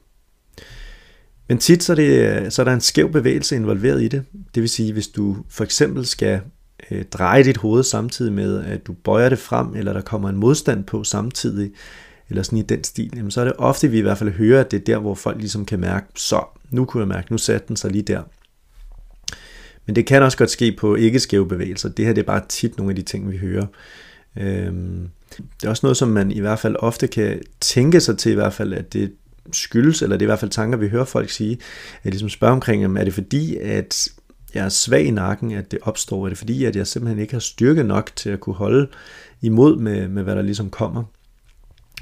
Men 1.48 1.58
tit 1.58 1.84
så 1.84 1.94
er, 1.94 1.96
det, 1.96 2.42
øh, 2.44 2.52
så 2.52 2.62
er 2.62 2.64
der 2.64 2.74
en 2.74 2.82
skæv 2.82 3.12
bevægelse 3.12 3.56
involveret 3.56 4.02
i 4.02 4.08
det. 4.08 4.24
Det 4.56 4.62
vil 4.62 4.70
sige, 4.70 4.94
hvis 4.94 5.08
du 5.08 5.38
for 5.50 5.64
eksempel 5.64 6.06
skal 6.06 6.42
øh, 6.92 7.06
dreje 7.06 7.44
dit 7.44 7.58
hoved 7.58 7.84
samtidig 7.84 8.34
med, 8.34 8.66
at 8.66 8.88
du 8.88 8.94
bøjer 8.94 9.30
det 9.30 9.40
frem, 9.40 9.76
eller 9.76 9.94
der 9.94 10.02
kommer 10.02 10.30
en 10.30 10.38
modstand 10.38 10.84
på 10.84 11.04
samtidig, 11.04 11.72
eller 12.30 12.44
sådan 12.44 12.60
i 12.60 12.62
den 12.62 12.84
stil, 12.84 13.12
jamen, 13.16 13.32
så 13.32 13.42
er 13.42 13.46
det 13.46 13.54
ofte, 13.58 13.88
vi 13.88 13.98
i 13.98 14.02
hvert 14.02 14.18
fald 14.18 14.32
hører, 14.32 14.60
at 14.60 14.72
det 14.72 14.80
er 14.80 14.84
der, 14.84 14.98
hvor 14.98 15.16
folk 15.16 15.38
ligesom 15.38 15.66
kan 15.66 15.80
mærke, 15.80 16.08
så 16.16 16.44
nu 16.70 16.86
kunne 16.86 17.02
jeg 17.02 17.08
mærke, 17.08 17.32
nu 17.32 17.38
satte 17.38 17.68
den 17.68 17.76
sig 17.76 17.92
lige 17.92 18.02
der. 18.02 18.22
Men 19.86 19.96
det 19.96 20.06
kan 20.06 20.24
også 20.24 20.38
godt 20.38 20.50
ske 20.50 20.72
på 20.80 20.96
ikke-skæve 20.96 21.48
bevægelser. 21.48 21.90
Det 21.90 22.06
her 22.06 22.14
det 22.14 22.22
er 22.22 22.26
bare 22.26 22.42
tit 22.50 22.78
nogle 22.78 22.92
af 22.92 22.96
de 22.96 23.02
ting, 23.02 23.32
vi 23.32 23.38
hører. 23.38 23.66
Øhm, 24.38 25.10
det 25.38 25.66
er 25.66 25.70
også 25.70 25.86
noget, 25.86 25.98
som 25.98 26.08
man 26.08 26.32
i 26.32 26.40
hvert 26.40 26.60
fald 26.60 26.76
ofte 26.80 27.08
kan 27.08 27.42
tænke 27.60 28.00
sig 28.00 28.18
til, 28.18 28.32
i 28.32 28.36
hvert 28.36 28.54
fald, 28.54 28.74
at 28.74 28.94
det 28.94 29.12
skyldes, 29.54 30.02
eller 30.02 30.18
det 30.18 30.26
er 30.26 30.28
i 30.28 30.32
hvert 30.32 30.40
fald 30.40 30.52
tanker, 30.52 30.78
vi 30.78 30.88
hører 30.88 31.06
folk 31.06 31.30
sige, 31.30 31.58
at 32.04 32.12
ligesom 32.12 32.30
spørge 32.30 32.54
omkring, 32.54 32.98
er 32.98 33.04
det 33.04 33.14
fordi, 33.14 33.58
at 33.58 34.10
jeg 34.54 34.66
er 34.66 34.70
svag 34.70 35.06
i 35.06 35.12
nakken, 35.12 35.52
at 35.52 35.72
det 35.72 35.80
opstår? 35.82 36.26
Er 36.26 36.30
det 36.30 36.38
fordi, 36.38 36.66
at 36.66 36.76
jeg 36.76 36.88
simpelthen 36.88 37.20
ikke 37.20 37.34
har 37.34 37.40
styrke 37.40 37.84
nok 37.84 38.12
til 38.16 38.30
at 38.30 38.40
kunne 38.40 38.56
holde 38.56 38.88
imod 39.42 39.76
med, 39.76 40.08
med 40.08 40.24
hvad 40.24 40.36
der 40.36 40.42
ligesom 40.42 40.70
kommer? 40.70 41.04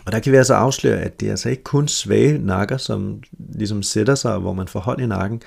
Og 0.06 0.12
der 0.12 0.20
kan 0.20 0.32
vi 0.32 0.38
altså 0.38 0.54
afsløre, 0.54 1.00
at 1.00 1.20
det 1.20 1.26
er 1.26 1.32
altså 1.32 1.50
ikke 1.50 1.64
kun 1.64 1.88
svage 1.88 2.38
nakker, 2.38 2.78
som 2.78 3.24
ligesom 3.56 3.84
sætter 3.84 4.16
sig, 4.16 4.38
hvor 4.38 4.54
man 4.54 4.68
får 4.68 4.80
hold 4.80 5.02
i 5.02 5.06
nakken. 5.06 5.42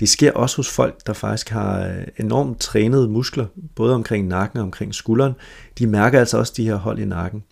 Det 0.00 0.08
sker 0.08 0.32
også 0.32 0.56
hos 0.56 0.70
folk, 0.70 1.06
der 1.06 1.12
faktisk 1.12 1.48
har 1.48 1.86
øh, 1.86 2.06
enormt 2.16 2.60
trænede 2.60 3.08
muskler, 3.08 3.46
både 3.74 3.94
omkring 3.94 4.28
nakken 4.28 4.58
og 4.58 4.64
omkring 4.64 4.94
skulderen. 4.94 5.32
De 5.78 5.86
mærker 5.86 6.18
altså 6.18 6.38
også 6.38 6.52
de 6.56 6.64
her 6.64 6.74
hold 6.74 6.98
i 6.98 7.04
nakken. 7.04 7.44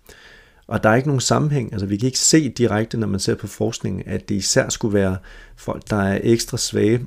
Og 0.66 0.82
der 0.82 0.90
er 0.90 0.94
ikke 0.94 1.08
nogen 1.08 1.20
sammenhæng, 1.20 1.72
altså 1.72 1.86
vi 1.86 1.96
kan 1.96 2.06
ikke 2.06 2.18
se 2.18 2.48
direkte, 2.48 2.98
når 2.98 3.06
man 3.06 3.20
ser 3.20 3.34
på 3.34 3.46
forskningen, 3.46 4.02
at 4.06 4.28
det 4.28 4.34
især 4.34 4.68
skulle 4.68 4.94
være 4.94 5.16
folk, 5.56 5.90
der 5.90 5.96
er 5.96 6.20
ekstra 6.22 6.56
svage, 6.58 7.06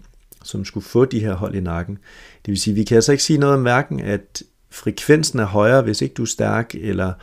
som 0.50 0.65
skulle 0.65 0.86
få 0.86 1.06
de 1.06 1.20
her 1.20 1.34
hold 1.34 1.56
i 1.56 1.60
nakken. 1.60 1.98
Det 2.46 2.51
vil 2.51 2.60
sige, 2.60 2.74
vi 2.74 2.84
kan 2.84 2.96
altså 2.96 3.12
ikke 3.12 3.24
sige 3.24 3.39
noget 3.39 3.56
om 3.56 3.62
hverken, 3.62 4.00
at 4.00 4.44
frekvensen 4.72 5.39
er 5.39 5.46
højere, 5.46 5.82
hvis 5.82 6.01
ikke 6.01 6.13
du 6.13 6.22
er 6.22 6.27
stærk, 6.27 6.75
eller 6.75 7.13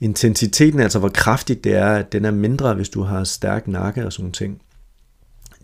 intensiteten, 0.00 0.80
altså 0.80 0.98
hvor 0.98 1.08
kraftigt 1.08 1.64
det 1.64 1.74
er, 1.74 1.86
at 1.94 2.12
den 2.12 2.24
er 2.24 2.30
mindre, 2.30 2.74
hvis 2.74 2.88
du 2.88 3.02
har 3.02 3.24
stærk 3.24 3.68
nakke 3.68 4.06
og 4.06 4.12
sådan 4.12 4.32
ting. 4.32 4.60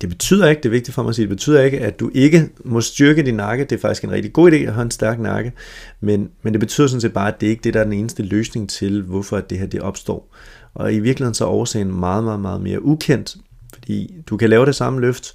Det 0.00 0.08
betyder 0.08 0.48
ikke, 0.48 0.62
det 0.62 0.68
er 0.68 0.70
vigtigt 0.70 0.94
for 0.94 1.02
mig 1.02 1.08
at 1.08 1.14
sige, 1.14 1.22
det 1.22 1.36
betyder 1.36 1.62
ikke, 1.62 1.80
at 1.80 2.00
du 2.00 2.10
ikke 2.14 2.48
må 2.64 2.80
styrke 2.80 3.22
din 3.22 3.34
nakke. 3.34 3.64
Det 3.64 3.76
er 3.76 3.80
faktisk 3.80 4.04
en 4.04 4.10
rigtig 4.10 4.32
god 4.32 4.52
idé 4.52 4.54
at 4.56 4.72
have 4.72 4.82
en 4.82 4.90
stærk 4.90 5.18
nakke. 5.18 5.52
Men, 6.00 6.30
men 6.42 6.52
det 6.52 6.60
betyder 6.60 6.86
sådan 6.86 7.00
set 7.00 7.12
bare, 7.12 7.34
at 7.34 7.40
det 7.40 7.46
ikke 7.46 7.62
det, 7.64 7.74
der 7.74 7.80
er 7.80 7.84
den 7.84 7.92
eneste 7.92 8.22
løsning 8.22 8.70
til, 8.70 9.02
hvorfor 9.02 9.40
det 9.40 9.58
her 9.58 9.66
det 9.66 9.80
opstår. 9.80 10.36
Og 10.74 10.94
i 10.94 11.00
virkeligheden 11.00 11.34
så 11.34 11.44
er 11.44 11.48
årsagen 11.48 12.00
meget, 12.00 12.24
meget, 12.24 12.40
meget 12.40 12.60
mere 12.60 12.82
ukendt. 12.82 13.36
Fordi 13.74 14.14
du 14.26 14.36
kan 14.36 14.50
lave 14.50 14.66
det 14.66 14.74
samme 14.74 15.00
løft, 15.00 15.32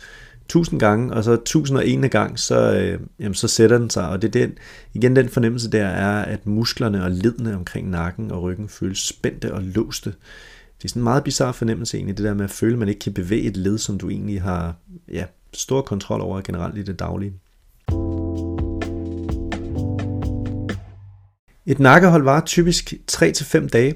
tusind 0.50 0.80
gange, 0.80 1.14
og 1.14 1.24
så 1.24 1.36
tusind 1.46 1.78
og 1.78 1.88
ene 1.88 2.10
gang, 2.10 2.40
så, 2.40 2.74
øh, 2.74 3.00
jamen, 3.20 3.34
så 3.34 3.48
sætter 3.48 3.78
den 3.78 3.90
sig. 3.90 4.10
Og 4.10 4.22
det 4.22 4.28
er 4.28 4.32
den, 4.32 4.58
igen 4.94 5.16
den 5.16 5.30
fornemmelse 5.30 5.72
der 5.72 5.86
er, 5.86 6.22
at 6.22 6.48
musklerne 6.48 7.04
og 7.04 7.12
ledene 7.12 7.56
omkring 7.56 7.90
nakken 7.90 8.32
og 8.32 8.42
ryggen 8.42 8.70
føles 8.70 9.00
spændte 9.00 9.54
og 9.54 9.62
låste. 9.62 10.10
Det 10.78 10.86
er 10.86 10.90
sådan 10.90 11.00
en 11.00 11.04
meget 11.04 11.24
bizarre 11.24 11.54
fornemmelse 11.54 11.98
egentlig, 11.98 12.18
det 12.18 12.26
der 12.26 12.34
med 12.34 12.44
at 12.44 12.52
føle, 12.52 12.74
at 12.74 12.80
man 12.80 12.90
ikke 12.90 13.00
kan 13.00 13.14
bevæge 13.14 13.44
et 13.44 13.58
led, 13.58 13.78
som 13.78 13.98
du 13.98 14.10
egentlig 14.10 14.42
har 14.42 14.76
ja, 15.12 15.26
stor 15.54 15.82
kontrol 15.82 16.22
over 16.22 16.42
generelt 16.42 16.78
i 16.78 16.84
det 16.84 17.00
daglige. 17.00 17.34
Et 21.66 21.80
nakkehold 21.80 22.24
varer 22.24 22.46
typisk 22.46 22.94
3-5 23.12 23.68
dage, 23.68 23.96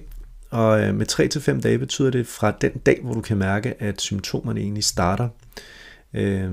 og 0.50 0.82
øh, 0.82 0.96
med 0.96 1.12
3-5 1.58 1.62
dage 1.62 1.80
betyder 1.80 2.10
det 2.10 2.28
fra 2.28 2.52
den 2.62 2.72
dag, 2.72 3.00
hvor 3.04 3.14
du 3.14 3.22
kan 3.22 3.38
mærke, 3.38 3.82
at 3.82 4.02
symptomerne 4.02 4.60
egentlig 4.60 4.84
starter. 4.84 5.30
Øh, 6.14 6.52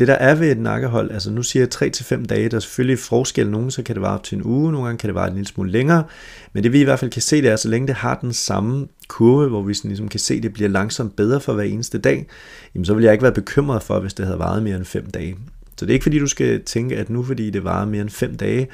det 0.00 0.08
der 0.08 0.14
er 0.14 0.34
ved 0.34 0.50
et 0.50 0.58
nakkehold, 0.58 1.10
altså 1.10 1.30
nu 1.30 1.42
siger 1.42 1.66
jeg 1.80 1.92
3-5 2.18 2.26
dage, 2.26 2.48
der 2.48 2.56
er 2.56 2.60
selvfølgelig 2.60 2.98
forskel, 2.98 3.50
nogle 3.50 3.70
så 3.70 3.82
kan 3.82 3.94
det 3.94 4.02
vare 4.02 4.14
op 4.14 4.22
til 4.22 4.38
en 4.38 4.44
uge, 4.44 4.72
nogle 4.72 4.86
gange 4.86 4.98
kan 4.98 5.08
det 5.08 5.14
vare 5.14 5.28
en 5.28 5.34
lille 5.34 5.46
smule 5.46 5.70
længere, 5.70 6.04
men 6.52 6.64
det 6.64 6.72
vi 6.72 6.80
i 6.80 6.84
hvert 6.84 6.98
fald 6.98 7.10
kan 7.10 7.22
se, 7.22 7.42
det 7.42 7.50
er, 7.50 7.56
så 7.56 7.68
længe 7.68 7.88
det 7.88 7.94
har 7.94 8.18
den 8.20 8.32
samme 8.32 8.88
kurve, 9.08 9.48
hvor 9.48 9.62
vi 9.62 9.74
sådan 9.74 9.88
ligesom 9.88 10.08
kan 10.08 10.20
se, 10.20 10.34
at 10.34 10.42
det 10.42 10.52
bliver 10.52 10.68
langsomt 10.68 11.16
bedre 11.16 11.40
for 11.40 11.52
hver 11.52 11.64
eneste 11.64 11.98
dag, 11.98 12.26
jamen 12.74 12.84
så 12.84 12.94
vil 12.94 13.04
jeg 13.04 13.12
ikke 13.12 13.22
være 13.22 13.32
bekymret 13.32 13.82
for, 13.82 14.00
hvis 14.00 14.14
det 14.14 14.26
havde 14.26 14.38
varet 14.38 14.62
mere 14.62 14.76
end 14.76 14.84
5 14.84 15.10
dage. 15.10 15.36
Så 15.76 15.86
det 15.86 15.92
er 15.92 15.94
ikke 15.94 16.02
fordi, 16.02 16.18
du 16.18 16.26
skal 16.26 16.64
tænke, 16.64 16.96
at 16.96 17.10
nu 17.10 17.22
fordi 17.22 17.50
det 17.50 17.64
varer 17.64 17.86
mere 17.86 18.02
end 18.02 18.10
5 18.10 18.36
dage, 18.36 18.68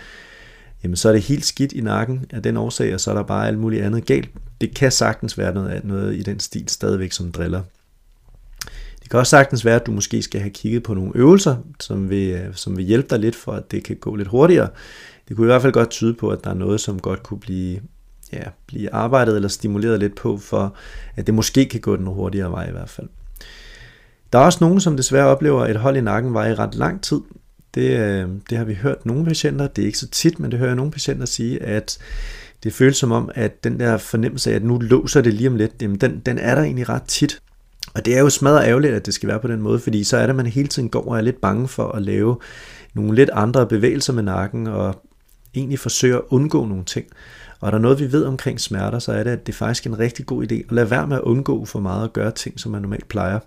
jamen 0.82 0.96
så 0.96 1.08
er 1.08 1.12
det 1.12 1.22
helt 1.22 1.44
skidt 1.44 1.72
i 1.72 1.80
nakken 1.80 2.24
af 2.30 2.42
den 2.42 2.56
årsag, 2.56 2.94
og 2.94 3.00
så 3.00 3.10
er 3.10 3.14
der 3.14 3.22
bare 3.22 3.48
alt 3.48 3.58
muligt 3.58 3.82
andet 3.82 4.06
galt. 4.06 4.28
Det 4.60 4.74
kan 4.74 4.92
sagtens 4.92 5.38
være 5.38 5.54
noget, 5.54 5.84
noget 5.84 6.16
i 6.16 6.22
den 6.22 6.40
stil 6.40 6.68
stadigvæk, 6.68 7.12
som 7.12 7.32
driller. 7.32 7.62
Det 9.06 9.10
kan 9.10 9.20
også 9.20 9.30
sagtens 9.30 9.64
være, 9.64 9.76
at 9.76 9.86
du 9.86 9.92
måske 9.92 10.22
skal 10.22 10.40
have 10.40 10.50
kigget 10.50 10.82
på 10.82 10.94
nogle 10.94 11.12
øvelser, 11.14 11.56
som 11.80 12.10
vil, 12.10 12.30
øh, 12.30 12.54
som 12.54 12.76
vil 12.76 12.84
hjælpe 12.84 13.08
dig 13.10 13.18
lidt 13.18 13.36
for, 13.36 13.52
at 13.52 13.70
det 13.70 13.84
kan 13.84 13.96
gå 13.96 14.14
lidt 14.14 14.28
hurtigere. 14.28 14.68
Det 15.28 15.36
kunne 15.36 15.44
i 15.44 15.46
hvert 15.46 15.62
fald 15.62 15.72
godt 15.72 15.90
tyde 15.90 16.14
på, 16.14 16.28
at 16.28 16.44
der 16.44 16.50
er 16.50 16.54
noget, 16.54 16.80
som 16.80 17.00
godt 17.00 17.22
kunne 17.22 17.40
blive, 17.40 17.80
ja, 18.32 18.42
blive 18.66 18.94
arbejdet 18.94 19.36
eller 19.36 19.48
stimuleret 19.48 20.00
lidt 20.00 20.14
på, 20.14 20.38
for 20.38 20.74
at 21.16 21.26
det 21.26 21.34
måske 21.34 21.68
kan 21.68 21.80
gå 21.80 21.96
den 21.96 22.06
hurtigere 22.06 22.50
vej 22.50 22.68
i 22.68 22.72
hvert 22.72 22.88
fald. 22.88 23.08
Der 24.32 24.38
er 24.38 24.42
også 24.42 24.58
nogen, 24.60 24.80
som 24.80 24.96
desværre 24.96 25.26
oplever, 25.26 25.62
at 25.62 25.70
et 25.70 25.76
hold 25.76 25.96
i 25.96 26.00
nakken 26.00 26.34
var 26.34 26.46
i 26.46 26.54
ret 26.54 26.74
lang 26.74 27.02
tid. 27.02 27.20
Det, 27.74 27.98
øh, 27.98 28.28
det 28.50 28.58
har 28.58 28.64
vi 28.64 28.74
hørt 28.74 29.06
nogle 29.06 29.24
patienter, 29.24 29.66
det 29.66 29.82
er 29.82 29.86
ikke 29.86 29.98
så 29.98 30.08
tit, 30.08 30.38
men 30.38 30.50
det 30.50 30.58
hører 30.58 30.70
jeg 30.70 30.76
nogle 30.76 30.92
patienter 30.92 31.26
sige, 31.26 31.62
at 31.62 31.98
det 32.62 32.72
føles 32.72 32.96
som 32.96 33.12
om, 33.12 33.30
at 33.34 33.64
den 33.64 33.80
der 33.80 33.96
fornemmelse 33.96 34.50
af, 34.50 34.54
at 34.54 34.64
nu 34.64 34.78
låser 34.78 35.20
det 35.20 35.34
lige 35.34 35.48
om 35.48 35.56
lidt, 35.56 35.72
jamen 35.82 35.96
den, 35.96 36.22
den 36.26 36.38
er 36.38 36.54
der 36.54 36.62
egentlig 36.62 36.88
ret 36.88 37.02
tit. 37.02 37.40
Og 37.96 38.04
det 38.04 38.16
er 38.16 38.20
jo 38.20 38.30
smadret 38.30 38.64
ærgerligt, 38.64 38.94
at 38.94 39.06
det 39.06 39.14
skal 39.14 39.28
være 39.28 39.40
på 39.40 39.48
den 39.48 39.62
måde, 39.62 39.78
fordi 39.78 40.04
så 40.04 40.16
er 40.16 40.22
det, 40.22 40.28
at 40.28 40.36
man 40.36 40.46
hele 40.46 40.68
tiden 40.68 40.88
går 40.88 41.08
og 41.08 41.16
er 41.16 41.20
lidt 41.20 41.40
bange 41.40 41.68
for 41.68 41.88
at 41.88 42.02
lave 42.02 42.36
nogle 42.94 43.14
lidt 43.14 43.30
andre 43.32 43.66
bevægelser 43.66 44.12
med 44.12 44.22
nakken, 44.22 44.66
og 44.66 45.02
egentlig 45.54 45.78
forsøger 45.78 46.16
at 46.16 46.22
undgå 46.28 46.64
nogle 46.64 46.84
ting. 46.84 47.06
Og 47.60 47.66
er 47.66 47.70
der 47.70 47.78
noget, 47.78 48.00
vi 48.00 48.12
ved 48.12 48.24
omkring 48.24 48.60
smerter, 48.60 48.98
så 48.98 49.12
er 49.12 49.24
det, 49.24 49.30
at 49.30 49.46
det 49.46 49.52
er 49.52 49.56
faktisk 49.56 49.86
en 49.86 49.98
rigtig 49.98 50.26
god 50.26 50.44
idé 50.44 50.54
at 50.54 50.72
lade 50.72 50.90
være 50.90 51.06
med 51.06 51.16
at 51.16 51.22
undgå 51.22 51.64
for 51.64 51.80
meget 51.80 52.04
at 52.04 52.12
gøre 52.12 52.30
ting, 52.30 52.60
som 52.60 52.72
man 52.72 52.82
normalt 52.82 53.08
plejer. 53.08 53.38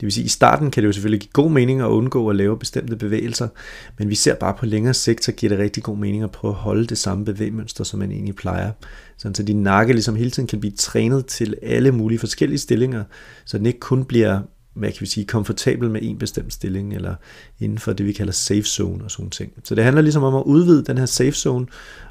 Det 0.00 0.06
vil 0.06 0.12
sige, 0.12 0.22
at 0.22 0.26
i 0.26 0.28
starten 0.30 0.70
kan 0.70 0.82
det 0.82 0.86
jo 0.86 0.92
selvfølgelig 0.92 1.20
give 1.20 1.32
god 1.32 1.50
mening 1.50 1.80
at 1.80 1.86
undgå 1.86 2.30
at 2.30 2.36
lave 2.36 2.58
bestemte 2.58 2.96
bevægelser, 2.96 3.48
men 3.98 4.08
vi 4.08 4.14
ser 4.14 4.34
bare 4.34 4.54
på 4.58 4.66
længere 4.66 4.94
sigt, 4.94 5.24
så 5.24 5.32
giver 5.32 5.50
det 5.50 5.58
rigtig 5.58 5.82
god 5.82 5.96
mening 5.96 6.22
at 6.22 6.30
prøve 6.30 6.52
at 6.52 6.58
holde 6.58 6.86
det 6.86 6.98
samme 6.98 7.24
bevægmønster, 7.24 7.84
som 7.84 7.98
man 7.98 8.12
egentlig 8.12 8.34
plejer. 8.34 8.72
Sådan 9.18 9.34
så 9.34 9.42
din 9.42 9.62
nakke 9.62 9.92
ligesom 9.92 10.16
hele 10.16 10.30
tiden 10.30 10.46
kan 10.46 10.60
blive 10.60 10.72
trænet 10.76 11.26
til 11.26 11.56
alle 11.62 11.92
mulige 11.92 12.18
forskellige 12.18 12.58
stillinger, 12.58 13.04
så 13.44 13.58
den 13.58 13.66
ikke 13.66 13.80
kun 13.80 14.04
bliver 14.04 14.40
hvad 14.74 14.92
kan 14.92 15.00
vi 15.00 15.06
sige, 15.06 15.26
komfortabel 15.26 15.90
med 15.90 16.00
en 16.02 16.18
bestemt 16.18 16.52
stilling, 16.52 16.94
eller 16.94 17.14
inden 17.60 17.78
for 17.78 17.92
det, 17.92 18.06
vi 18.06 18.12
kalder 18.12 18.32
safe 18.32 18.62
zone 18.62 19.04
og 19.04 19.10
sådan 19.10 19.30
ting. 19.30 19.52
Så 19.64 19.74
det 19.74 19.84
handler 19.84 20.02
ligesom 20.02 20.22
om 20.22 20.34
at 20.34 20.42
udvide 20.42 20.84
den 20.84 20.98
her 20.98 21.06
safe 21.06 21.32
zone, 21.32 21.66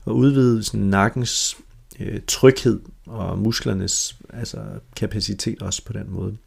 og 0.06 0.16
udvide 0.16 0.64
sådan 0.64 0.86
nakkens 0.86 1.58
øh, 2.00 2.20
tryghed 2.28 2.80
og 3.08 3.40
musklernes 3.40 4.18
altså, 4.34 4.58
kapacitet 4.96 5.62
også 5.62 5.86
på 5.86 5.94
den 5.94 6.06
måde. 6.10 6.38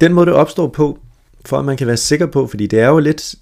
Den 0.00 0.12
måde, 0.12 0.26
det 0.26 0.34
opstår 0.34 0.68
på, 0.68 0.98
for 1.44 1.58
at 1.58 1.64
man 1.64 1.76
kan 1.76 1.86
være 1.86 1.96
sikker 1.96 2.26
på, 2.26 2.46
fordi 2.46 2.66
det 2.66 2.80
er 2.80 2.88
jo 2.88 2.98
lidt, 2.98 3.34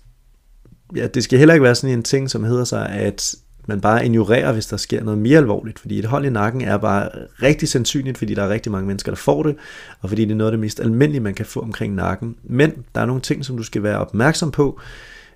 ja, 0.97 1.07
det 1.07 1.25
skal 1.25 1.39
heller 1.39 1.55
ikke 1.55 1.65
være 1.65 1.75
sådan 1.75 1.99
en 1.99 2.03
ting, 2.03 2.31
som 2.31 2.45
hedder 2.45 2.65
sig, 2.65 2.89
at 2.89 3.35
man 3.69 3.81
bare 3.81 4.05
ignorerer, 4.05 4.53
hvis 4.53 4.67
der 4.67 4.77
sker 4.77 5.05
noget 5.05 5.19
mere 5.19 5.39
alvorligt, 5.39 5.79
fordi 5.79 5.99
et 5.99 6.05
hold 6.05 6.25
i 6.25 6.31
nakken 6.31 6.61
er 6.61 6.77
bare 6.77 7.09
rigtig 7.43 7.69
sandsynligt, 7.69 8.19
fordi 8.19 8.35
der 8.35 8.43
er 8.43 8.49
rigtig 8.49 8.73
mange 8.73 8.87
mennesker, 8.87 9.13
der 9.13 9.17
får 9.17 9.43
det, 9.43 9.57
og 10.01 10.09
fordi 10.09 10.25
det 10.25 10.31
er 10.31 10.37
noget 10.37 10.51
af 10.51 10.53
det 10.53 10.61
mest 10.61 10.81
almindelige, 10.81 11.21
man 11.21 11.35
kan 11.35 11.47
få 11.47 11.61
omkring 11.61 11.95
nakken. 11.95 12.37
Men 12.45 12.73
der 12.95 13.01
er 13.01 13.07
nogle 13.07 13.23
ting, 13.23 13.45
som 13.45 13.57
du 13.57 13.63
skal 13.63 13.83
være 13.83 13.99
opmærksom 13.99 14.51
på, 14.51 14.81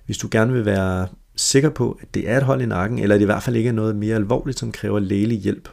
hvis 0.05 0.17
du 0.17 0.27
gerne 0.31 0.53
vil 0.53 0.65
være 0.65 1.07
sikker 1.35 1.69
på, 1.69 1.99
at 2.01 2.07
det 2.13 2.29
er 2.29 2.37
et 2.37 2.43
hold 2.43 2.61
i 2.61 2.65
nakken, 2.65 2.99
eller 2.99 3.15
at 3.15 3.19
det 3.19 3.25
i 3.25 3.25
hvert 3.25 3.43
fald 3.43 3.55
ikke 3.55 3.69
er 3.69 3.73
noget 3.73 3.95
mere 3.95 4.15
alvorligt, 4.15 4.59
som 4.59 4.71
kræver 4.71 4.99
lægelig 4.99 5.37
hjælp. 5.37 5.69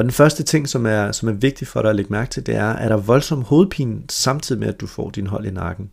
Og 0.00 0.04
den 0.04 0.12
første 0.12 0.42
ting, 0.42 0.68
som 0.68 0.86
er, 0.86 1.12
som 1.12 1.28
er 1.28 1.32
vigtig 1.32 1.66
for 1.66 1.82
dig 1.82 1.90
at 1.90 1.96
lægge 1.96 2.12
mærke 2.12 2.30
til, 2.30 2.46
det 2.46 2.54
er, 2.54 2.68
er 2.68 2.88
der 2.88 2.96
voldsom 2.96 3.42
hovedpine 3.42 4.02
samtidig 4.10 4.60
med, 4.60 4.68
at 4.68 4.80
du 4.80 4.86
får 4.86 5.10
din 5.10 5.26
hold 5.26 5.46
i 5.46 5.50
nakken. 5.50 5.90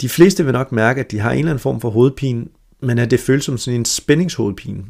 De 0.00 0.08
fleste 0.08 0.44
vil 0.44 0.52
nok 0.52 0.72
mærke, 0.72 1.00
at 1.00 1.10
de 1.10 1.18
har 1.18 1.30
en 1.30 1.38
eller 1.38 1.50
anden 1.50 1.62
form 1.62 1.80
for 1.80 1.90
hovedpine, 1.90 2.44
men 2.82 2.98
at 2.98 3.10
det 3.10 3.20
føles 3.20 3.44
som 3.44 3.58
sådan 3.58 3.80
en 3.80 3.84
spændingshovedpine. 3.84 4.84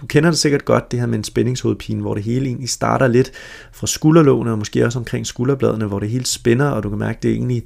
Du 0.00 0.06
kender 0.06 0.30
det 0.30 0.38
sikkert 0.38 0.64
godt, 0.64 0.90
det 0.90 1.00
her 1.00 1.06
med 1.06 1.18
en 1.18 1.24
spændingshovedpine, 1.24 2.00
hvor 2.00 2.14
det 2.14 2.24
hele 2.24 2.46
egentlig 2.46 2.68
starter 2.68 3.06
lidt 3.06 3.32
fra 3.72 3.86
skulderlågene, 3.86 4.50
og 4.50 4.58
måske 4.58 4.86
også 4.86 4.98
omkring 4.98 5.26
skulderbladene, 5.26 5.86
hvor 5.86 5.98
det 5.98 6.10
hele 6.10 6.26
spænder, 6.26 6.68
og 6.68 6.82
du 6.82 6.88
kan 6.88 6.98
mærke, 6.98 7.16
at 7.16 7.22
det 7.22 7.30
egentlig, 7.30 7.62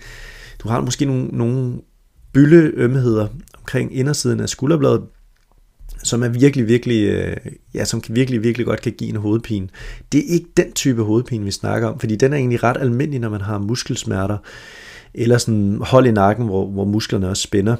du 0.59 0.69
har 0.69 0.81
måske 0.81 1.05
nogle, 1.05 1.25
nogle 1.27 1.81
bylleømheder 2.33 3.29
omkring 3.59 3.97
indersiden 3.97 4.41
af 4.41 4.49
skulderbladet, 4.49 5.03
som 6.03 6.23
er 6.23 6.29
virkelig, 6.29 6.69
virkelig, 6.69 7.09
øh, 7.09 7.37
ja, 7.75 7.85
som 7.85 8.01
kan 8.01 8.15
virkelig, 8.15 8.43
virkelig 8.43 8.67
godt 8.67 8.83
kan 8.83 8.93
give 8.93 9.11
en 9.11 9.17
hovedpine. 9.17 9.69
Det 10.13 10.21
er 10.21 10.35
ikke 10.35 10.47
den 10.57 10.73
type 10.73 11.03
hovedpine, 11.03 11.45
vi 11.45 11.51
snakker 11.51 11.89
om, 11.89 11.99
fordi 11.99 12.17
den 12.17 12.33
er 12.33 12.37
egentlig 12.37 12.63
ret 12.63 12.77
almindelig, 12.81 13.21
når 13.21 13.29
man 13.29 13.41
har 13.41 13.59
muskelsmerter, 13.59 14.39
eller 15.15 15.39
sådan 15.39 15.79
hold 15.81 16.07
i 16.07 16.11
nakken, 16.11 16.47
hvor, 16.47 16.67
hvor 16.67 16.85
musklerne 16.85 17.29
også 17.29 17.43
spænder. 17.43 17.77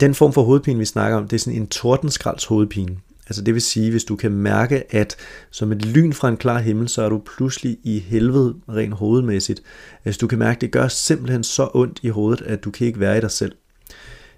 Den 0.00 0.14
form 0.14 0.32
for 0.32 0.42
hovedpine, 0.42 0.78
vi 0.78 0.84
snakker 0.84 1.18
om, 1.18 1.28
det 1.28 1.36
er 1.36 1.40
sådan 1.40 1.60
en 1.60 1.66
tordenskralds 1.66 2.44
hovedpine. 2.44 2.96
Altså 3.26 3.42
det 3.42 3.54
vil 3.54 3.62
sige, 3.62 3.90
hvis 3.90 4.04
du 4.04 4.16
kan 4.16 4.32
mærke, 4.32 4.94
at 4.94 5.16
som 5.50 5.72
et 5.72 5.84
lyn 5.84 6.12
fra 6.12 6.28
en 6.28 6.36
klar 6.36 6.58
himmel, 6.58 6.88
så 6.88 7.02
er 7.02 7.08
du 7.08 7.22
pludselig 7.36 7.78
i 7.84 7.98
helvede 7.98 8.54
rent 8.68 8.94
hovedmæssigt. 8.94 9.62
Hvis 10.02 10.18
du 10.18 10.26
kan 10.26 10.38
mærke, 10.38 10.56
at 10.56 10.60
det 10.60 10.70
gør 10.70 10.88
simpelthen 10.88 11.44
så 11.44 11.70
ondt 11.74 12.00
i 12.02 12.08
hovedet, 12.08 12.42
at 12.42 12.64
du 12.64 12.70
kan 12.70 12.86
ikke 12.86 13.00
være 13.00 13.18
i 13.18 13.20
dig 13.20 13.30
selv. 13.30 13.52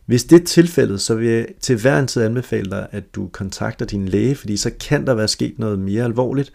Hvis 0.07 0.25
det 0.25 0.41
er 0.41 0.45
tilfældet, 0.45 1.01
så 1.01 1.15
vil 1.15 1.29
jeg 1.29 1.47
til 1.61 1.81
hver 1.81 1.99
en 1.99 2.07
tid 2.07 2.23
anbefale 2.23 2.71
dig, 2.71 2.87
at 2.91 3.15
du 3.15 3.29
kontakter 3.33 3.87
din 3.87 4.09
læge, 4.09 4.35
fordi 4.35 4.57
så 4.57 4.71
kan 4.81 5.07
der 5.07 5.15
være 5.15 5.29
sket 5.29 5.59
noget 5.59 5.79
mere 5.79 6.05
alvorligt, 6.05 6.53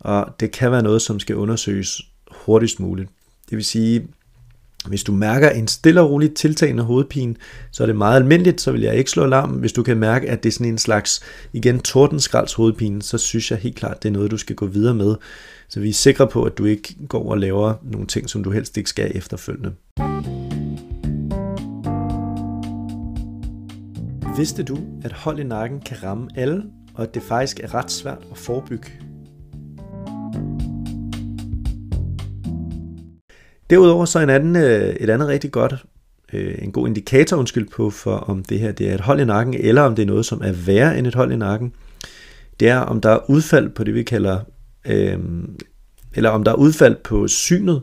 og 0.00 0.28
det 0.40 0.50
kan 0.50 0.70
være 0.70 0.82
noget, 0.82 1.02
som 1.02 1.20
skal 1.20 1.36
undersøges 1.36 2.00
hurtigst 2.30 2.80
muligt. 2.80 3.10
Det 3.50 3.56
vil 3.56 3.64
sige, 3.64 4.06
hvis 4.86 5.04
du 5.04 5.12
mærker 5.12 5.50
en 5.50 5.68
stille 5.68 6.00
og 6.00 6.10
roligt 6.10 6.36
tiltagende 6.36 6.82
hovedpine, 6.82 7.34
så 7.70 7.82
er 7.82 7.86
det 7.86 7.96
meget 7.96 8.16
almindeligt, 8.16 8.60
så 8.60 8.72
vil 8.72 8.80
jeg 8.80 8.96
ikke 8.96 9.10
slå 9.10 9.24
alarm. 9.24 9.50
Hvis 9.50 9.72
du 9.72 9.82
kan 9.82 9.96
mærke, 9.96 10.30
at 10.30 10.42
det 10.42 10.48
er 10.48 10.52
sådan 10.52 10.72
en 10.72 10.78
slags, 10.78 11.22
igen, 11.52 11.80
tordenskralds 11.80 12.52
hovedpine, 12.52 13.02
så 13.02 13.18
synes 13.18 13.50
jeg 13.50 13.58
helt 13.58 13.76
klart, 13.76 14.02
det 14.02 14.08
er 14.08 14.12
noget, 14.12 14.30
du 14.30 14.36
skal 14.36 14.56
gå 14.56 14.66
videre 14.66 14.94
med. 14.94 15.14
Så 15.68 15.80
vi 15.80 15.88
er 15.88 15.92
sikre 15.92 16.28
på, 16.28 16.44
at 16.44 16.58
du 16.58 16.64
ikke 16.64 16.96
går 17.08 17.30
og 17.30 17.38
laver 17.38 17.74
nogle 17.82 18.06
ting, 18.06 18.30
som 18.30 18.44
du 18.44 18.50
helst 18.50 18.76
ikke 18.76 18.90
skal 18.90 19.12
efterfølgende. 19.14 19.72
Vidste 24.38 24.62
du, 24.62 24.78
at 25.04 25.12
hold 25.12 25.38
i 25.38 25.44
nakken 25.44 25.80
kan 25.80 26.02
ramme 26.02 26.28
alle, 26.36 26.64
og 26.94 27.02
at 27.02 27.14
det 27.14 27.22
faktisk 27.22 27.60
er 27.60 27.74
ret 27.74 27.90
svært 27.90 28.18
at 28.30 28.38
forebygge? 28.38 28.90
Derudover 33.70 34.04
så 34.04 34.20
en 34.20 34.30
anden, 34.30 34.56
øh, 34.56 34.94
et 34.94 35.10
andet 35.10 35.28
rigtig 35.28 35.52
godt, 35.52 35.74
øh, 36.32 36.54
en 36.58 36.72
god 36.72 36.86
indikator 36.86 37.36
undskyld 37.36 37.68
på, 37.68 37.90
for 37.90 38.16
om 38.16 38.44
det 38.44 38.60
her 38.60 38.72
det 38.72 38.90
er 38.90 38.94
et 38.94 39.00
hold 39.00 39.20
i 39.20 39.24
nakken, 39.24 39.54
eller 39.54 39.82
om 39.82 39.94
det 39.94 40.02
er 40.02 40.06
noget, 40.06 40.26
som 40.26 40.40
er 40.44 40.52
værre 40.52 40.98
end 40.98 41.06
et 41.06 41.14
hold 41.14 41.32
i 41.32 41.36
nakken, 41.36 41.72
det 42.60 42.68
er, 42.68 42.78
om 42.78 43.00
der 43.00 43.10
er 43.10 43.30
udfald 43.30 43.70
på 43.70 43.84
det, 43.84 43.94
vi 43.94 44.02
kalder, 44.02 44.40
øh, 44.86 45.18
eller 46.14 46.30
om 46.30 46.44
der 46.44 46.52
er 46.52 46.56
udfald 46.56 46.96
på 47.04 47.28
synet, 47.28 47.82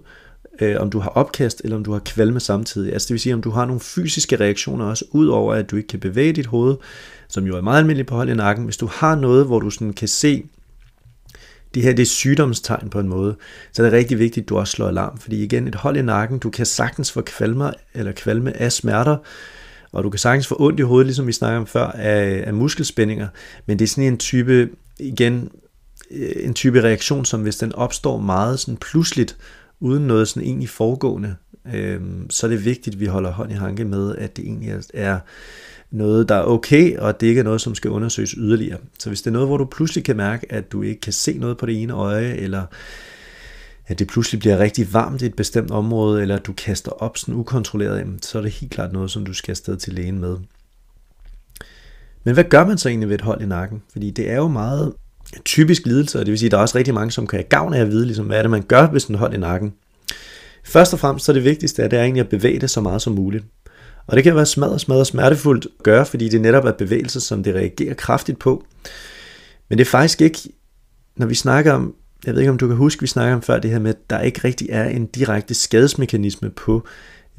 øh, 0.61 0.75
om 0.79 0.89
du 0.89 0.99
har 0.99 1.09
opkast, 1.09 1.61
eller 1.63 1.77
om 1.77 1.83
du 1.83 1.91
har 1.91 1.99
kvalme 1.99 2.39
samtidig. 2.39 2.93
Altså 2.93 3.05
det 3.05 3.13
vil 3.13 3.19
sige, 3.19 3.33
om 3.33 3.41
du 3.41 3.49
har 3.49 3.65
nogle 3.65 3.79
fysiske 3.79 4.35
reaktioner 4.35 4.85
også, 4.85 5.05
ud 5.11 5.27
over 5.27 5.53
at 5.53 5.71
du 5.71 5.75
ikke 5.75 5.87
kan 5.87 5.99
bevæge 5.99 6.33
dit 6.33 6.45
hoved, 6.45 6.75
som 7.27 7.45
jo 7.45 7.57
er 7.57 7.61
meget 7.61 7.79
almindeligt 7.79 8.07
på 8.07 8.15
hold 8.15 8.29
i 8.29 8.33
nakken. 8.33 8.65
Hvis 8.65 8.77
du 8.77 8.89
har 8.91 9.15
noget, 9.15 9.45
hvor 9.45 9.59
du 9.59 9.69
sådan 9.69 9.93
kan 9.93 10.07
se, 10.07 10.43
det 11.73 11.83
her 11.83 11.93
det 11.93 12.01
er 12.01 12.05
sygdomstegn 12.05 12.89
på 12.89 12.99
en 12.99 13.07
måde, 13.07 13.35
så 13.71 13.81
er 13.81 13.85
det 13.85 13.93
rigtig 13.93 14.19
vigtigt, 14.19 14.43
at 14.43 14.49
du 14.49 14.57
også 14.57 14.71
slår 14.71 14.87
alarm. 14.87 15.17
Fordi 15.17 15.43
igen, 15.43 15.67
et 15.67 15.75
hold 15.75 15.97
i 15.97 16.01
nakken, 16.01 16.39
du 16.39 16.49
kan 16.49 16.65
sagtens 16.65 17.11
få 17.11 17.21
kvalme, 17.21 17.71
eller 17.93 18.11
kvalme 18.11 18.61
af 18.61 18.71
smerter, 18.71 19.17
og 19.91 20.03
du 20.03 20.09
kan 20.09 20.19
sagtens 20.19 20.47
få 20.47 20.55
ondt 20.59 20.79
i 20.79 20.83
hovedet, 20.83 21.07
ligesom 21.07 21.27
vi 21.27 21.31
snakker 21.31 21.59
om 21.59 21.67
før, 21.67 21.87
af, 21.87 22.43
af 22.47 22.53
muskelspændinger. 22.53 23.27
Men 23.65 23.79
det 23.79 23.85
er 23.85 23.89
sådan 23.89 24.03
en 24.03 24.17
type, 24.17 24.69
igen, 24.99 25.49
øh, 26.11 26.31
en 26.35 26.53
type 26.53 26.83
reaktion, 26.83 27.25
som 27.25 27.41
hvis 27.41 27.55
den 27.55 27.73
opstår 27.73 28.17
meget 28.17 28.59
sådan 28.59 28.77
pludseligt, 28.77 29.37
uden 29.79 30.07
noget 30.07 30.27
sådan 30.27 30.47
egentlig 30.47 30.69
foregående, 30.69 31.35
øh, 31.73 32.01
så 32.29 32.47
er 32.47 32.51
det 32.51 32.65
vigtigt, 32.65 32.93
at 32.93 32.99
vi 32.99 33.05
holder 33.05 33.31
hånd 33.31 33.51
i 33.51 33.55
hanke 33.55 33.85
med, 33.85 34.15
at 34.15 34.37
det 34.37 34.45
egentlig 34.45 34.81
er 34.93 35.19
noget, 35.91 36.29
der 36.29 36.35
er 36.35 36.43
okay, 36.43 36.97
og 36.97 37.09
at 37.09 37.21
det 37.21 37.27
ikke 37.27 37.39
er 37.39 37.43
noget, 37.43 37.61
som 37.61 37.75
skal 37.75 37.91
undersøges 37.91 38.31
yderligere. 38.31 38.77
Så 38.99 39.09
hvis 39.09 39.21
det 39.21 39.27
er 39.27 39.33
noget, 39.33 39.47
hvor 39.47 39.57
du 39.57 39.65
pludselig 39.65 40.03
kan 40.03 40.17
mærke, 40.17 40.51
at 40.51 40.71
du 40.71 40.81
ikke 40.81 41.01
kan 41.01 41.13
se 41.13 41.37
noget 41.37 41.57
på 41.57 41.65
det 41.65 41.81
ene 41.81 41.93
øje, 41.93 42.33
eller 42.33 42.65
at 43.87 43.99
det 43.99 44.07
pludselig 44.07 44.39
bliver 44.39 44.57
rigtig 44.57 44.93
varmt 44.93 45.21
i 45.21 45.25
et 45.25 45.35
bestemt 45.35 45.71
område, 45.71 46.21
eller 46.21 46.35
at 46.35 46.45
du 46.45 46.53
kaster 46.53 46.91
op 46.91 47.17
sådan 47.17 47.35
ukontrolleret, 47.35 48.07
så 48.21 48.37
er 48.37 48.41
det 48.41 48.51
helt 48.51 48.71
klart 48.71 48.93
noget, 48.93 49.11
som 49.11 49.25
du 49.25 49.33
skal 49.33 49.51
afsted 49.51 49.77
til 49.77 49.93
lægen 49.93 50.19
med. 50.19 50.37
Men 52.23 52.33
hvad 52.33 52.43
gør 52.43 52.65
man 52.65 52.77
så 52.77 52.89
egentlig 52.89 53.09
ved 53.09 53.15
et 53.15 53.21
hold 53.21 53.41
i 53.41 53.45
nakken? 53.45 53.83
Fordi 53.91 54.11
det 54.11 54.29
er 54.31 54.35
jo 54.35 54.47
meget 54.47 54.93
typisk 55.45 55.85
lidelse, 55.85 56.19
og 56.19 56.25
det 56.25 56.31
vil 56.31 56.39
sige, 56.39 56.47
at 56.47 56.51
der 56.51 56.57
er 56.57 56.61
også 56.61 56.77
rigtig 56.77 56.93
mange, 56.93 57.11
som 57.11 57.27
kan 57.27 57.37
have 57.37 57.49
gavn 57.49 57.73
af 57.73 57.81
at 57.81 57.89
vide, 57.91 58.05
ligesom, 58.05 58.25
hvad 58.25 58.37
er 58.37 58.41
det, 58.41 58.51
man 58.51 58.61
gør 58.61 58.87
hvis 58.87 59.05
den 59.05 59.15
holder 59.15 59.37
i 59.37 59.39
nakken. 59.39 59.73
Først 60.63 60.93
og 60.93 60.99
fremmest 60.99 61.25
så 61.25 61.31
er 61.31 61.33
det 61.33 61.43
vigtigste, 61.43 61.83
at 61.83 61.91
det 61.91 61.99
er 61.99 62.03
egentlig 62.03 62.21
at 62.21 62.29
bevæge 62.29 62.59
det 62.59 62.69
så 62.69 62.81
meget 62.81 63.01
som 63.01 63.13
muligt. 63.13 63.45
Og 64.07 64.15
det 64.15 64.23
kan 64.23 64.35
være 64.35 64.45
smadret, 64.45 64.81
smadret 64.81 65.07
smertefuldt 65.07 65.65
at 65.65 65.83
gøre, 65.83 66.05
fordi 66.05 66.29
det 66.29 66.41
netop 66.41 66.65
er 66.65 66.71
bevægelser, 66.71 67.19
som 67.19 67.43
det 67.43 67.55
reagerer 67.55 67.93
kraftigt 67.93 68.39
på. 68.39 68.65
Men 69.69 69.77
det 69.77 69.85
er 69.85 69.89
faktisk 69.89 70.21
ikke, 70.21 70.39
når 71.15 71.25
vi 71.27 71.35
snakker 71.35 71.73
om, 71.73 71.95
jeg 72.25 72.33
ved 72.33 72.41
ikke 72.41 72.51
om 72.51 72.57
du 72.57 72.67
kan 72.67 72.75
huske, 72.75 73.01
vi 73.01 73.07
snakker 73.07 73.35
om 73.35 73.41
før 73.41 73.59
det 73.59 73.71
her 73.71 73.79
med, 73.79 73.89
at 73.89 74.09
der 74.09 74.21
ikke 74.21 74.41
rigtig 74.43 74.67
er 74.71 74.89
en 74.89 75.05
direkte 75.05 75.53
skadesmekanisme 75.53 76.49
på 76.49 76.87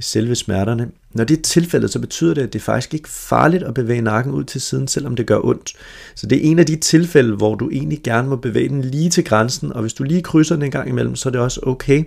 selve 0.00 0.34
smerterne. 0.34 0.88
Når 1.16 1.24
det 1.24 1.38
er 1.38 1.42
tilfældet, 1.42 1.90
så 1.90 1.98
betyder 1.98 2.34
det, 2.34 2.42
at 2.42 2.52
det 2.52 2.58
er 2.58 2.62
faktisk 2.62 2.94
ikke 2.94 3.08
farligt 3.08 3.62
at 3.62 3.74
bevæge 3.74 4.00
nakken 4.00 4.32
ud 4.32 4.44
til 4.44 4.60
siden, 4.60 4.88
selvom 4.88 5.16
det 5.16 5.26
gør 5.26 5.44
ondt. 5.44 5.72
Så 6.14 6.26
det 6.26 6.38
er 6.38 6.50
en 6.50 6.58
af 6.58 6.66
de 6.66 6.76
tilfælde, 6.76 7.36
hvor 7.36 7.54
du 7.54 7.70
egentlig 7.70 8.00
gerne 8.04 8.28
må 8.28 8.36
bevæge 8.36 8.68
den 8.68 8.82
lige 8.82 9.10
til 9.10 9.24
grænsen, 9.24 9.72
og 9.72 9.80
hvis 9.80 9.92
du 9.92 10.02
lige 10.02 10.22
krydser 10.22 10.54
den 10.54 10.64
en 10.64 10.70
gang 10.70 10.88
imellem, 10.88 11.16
så 11.16 11.28
er 11.28 11.30
det 11.30 11.40
også 11.40 11.60
okay. 11.62 12.04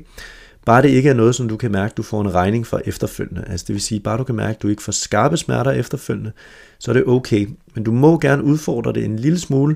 Bare 0.65 0.81
det 0.81 0.89
ikke 0.89 1.09
er 1.09 1.13
noget, 1.13 1.35
som 1.35 1.49
du 1.49 1.57
kan 1.57 1.71
mærke, 1.71 1.93
du 1.97 2.03
får 2.03 2.21
en 2.21 2.33
regning 2.33 2.67
for 2.67 2.81
efterfølgende. 2.85 3.43
Altså 3.47 3.65
det 3.67 3.73
vil 3.73 3.81
sige, 3.81 3.99
bare 3.99 4.17
du 4.17 4.23
kan 4.23 4.35
mærke, 4.35 4.55
at 4.55 4.61
du 4.61 4.67
ikke 4.67 4.83
får 4.83 4.91
skarpe 4.91 5.37
smerter 5.37 5.71
efterfølgende, 5.71 6.31
så 6.79 6.91
er 6.91 6.93
det 6.93 7.03
okay. 7.07 7.47
Men 7.75 7.83
du 7.83 7.91
må 7.91 8.19
gerne 8.19 8.43
udfordre 8.43 8.93
det 8.93 9.05
en 9.05 9.19
lille 9.19 9.39
smule, 9.39 9.75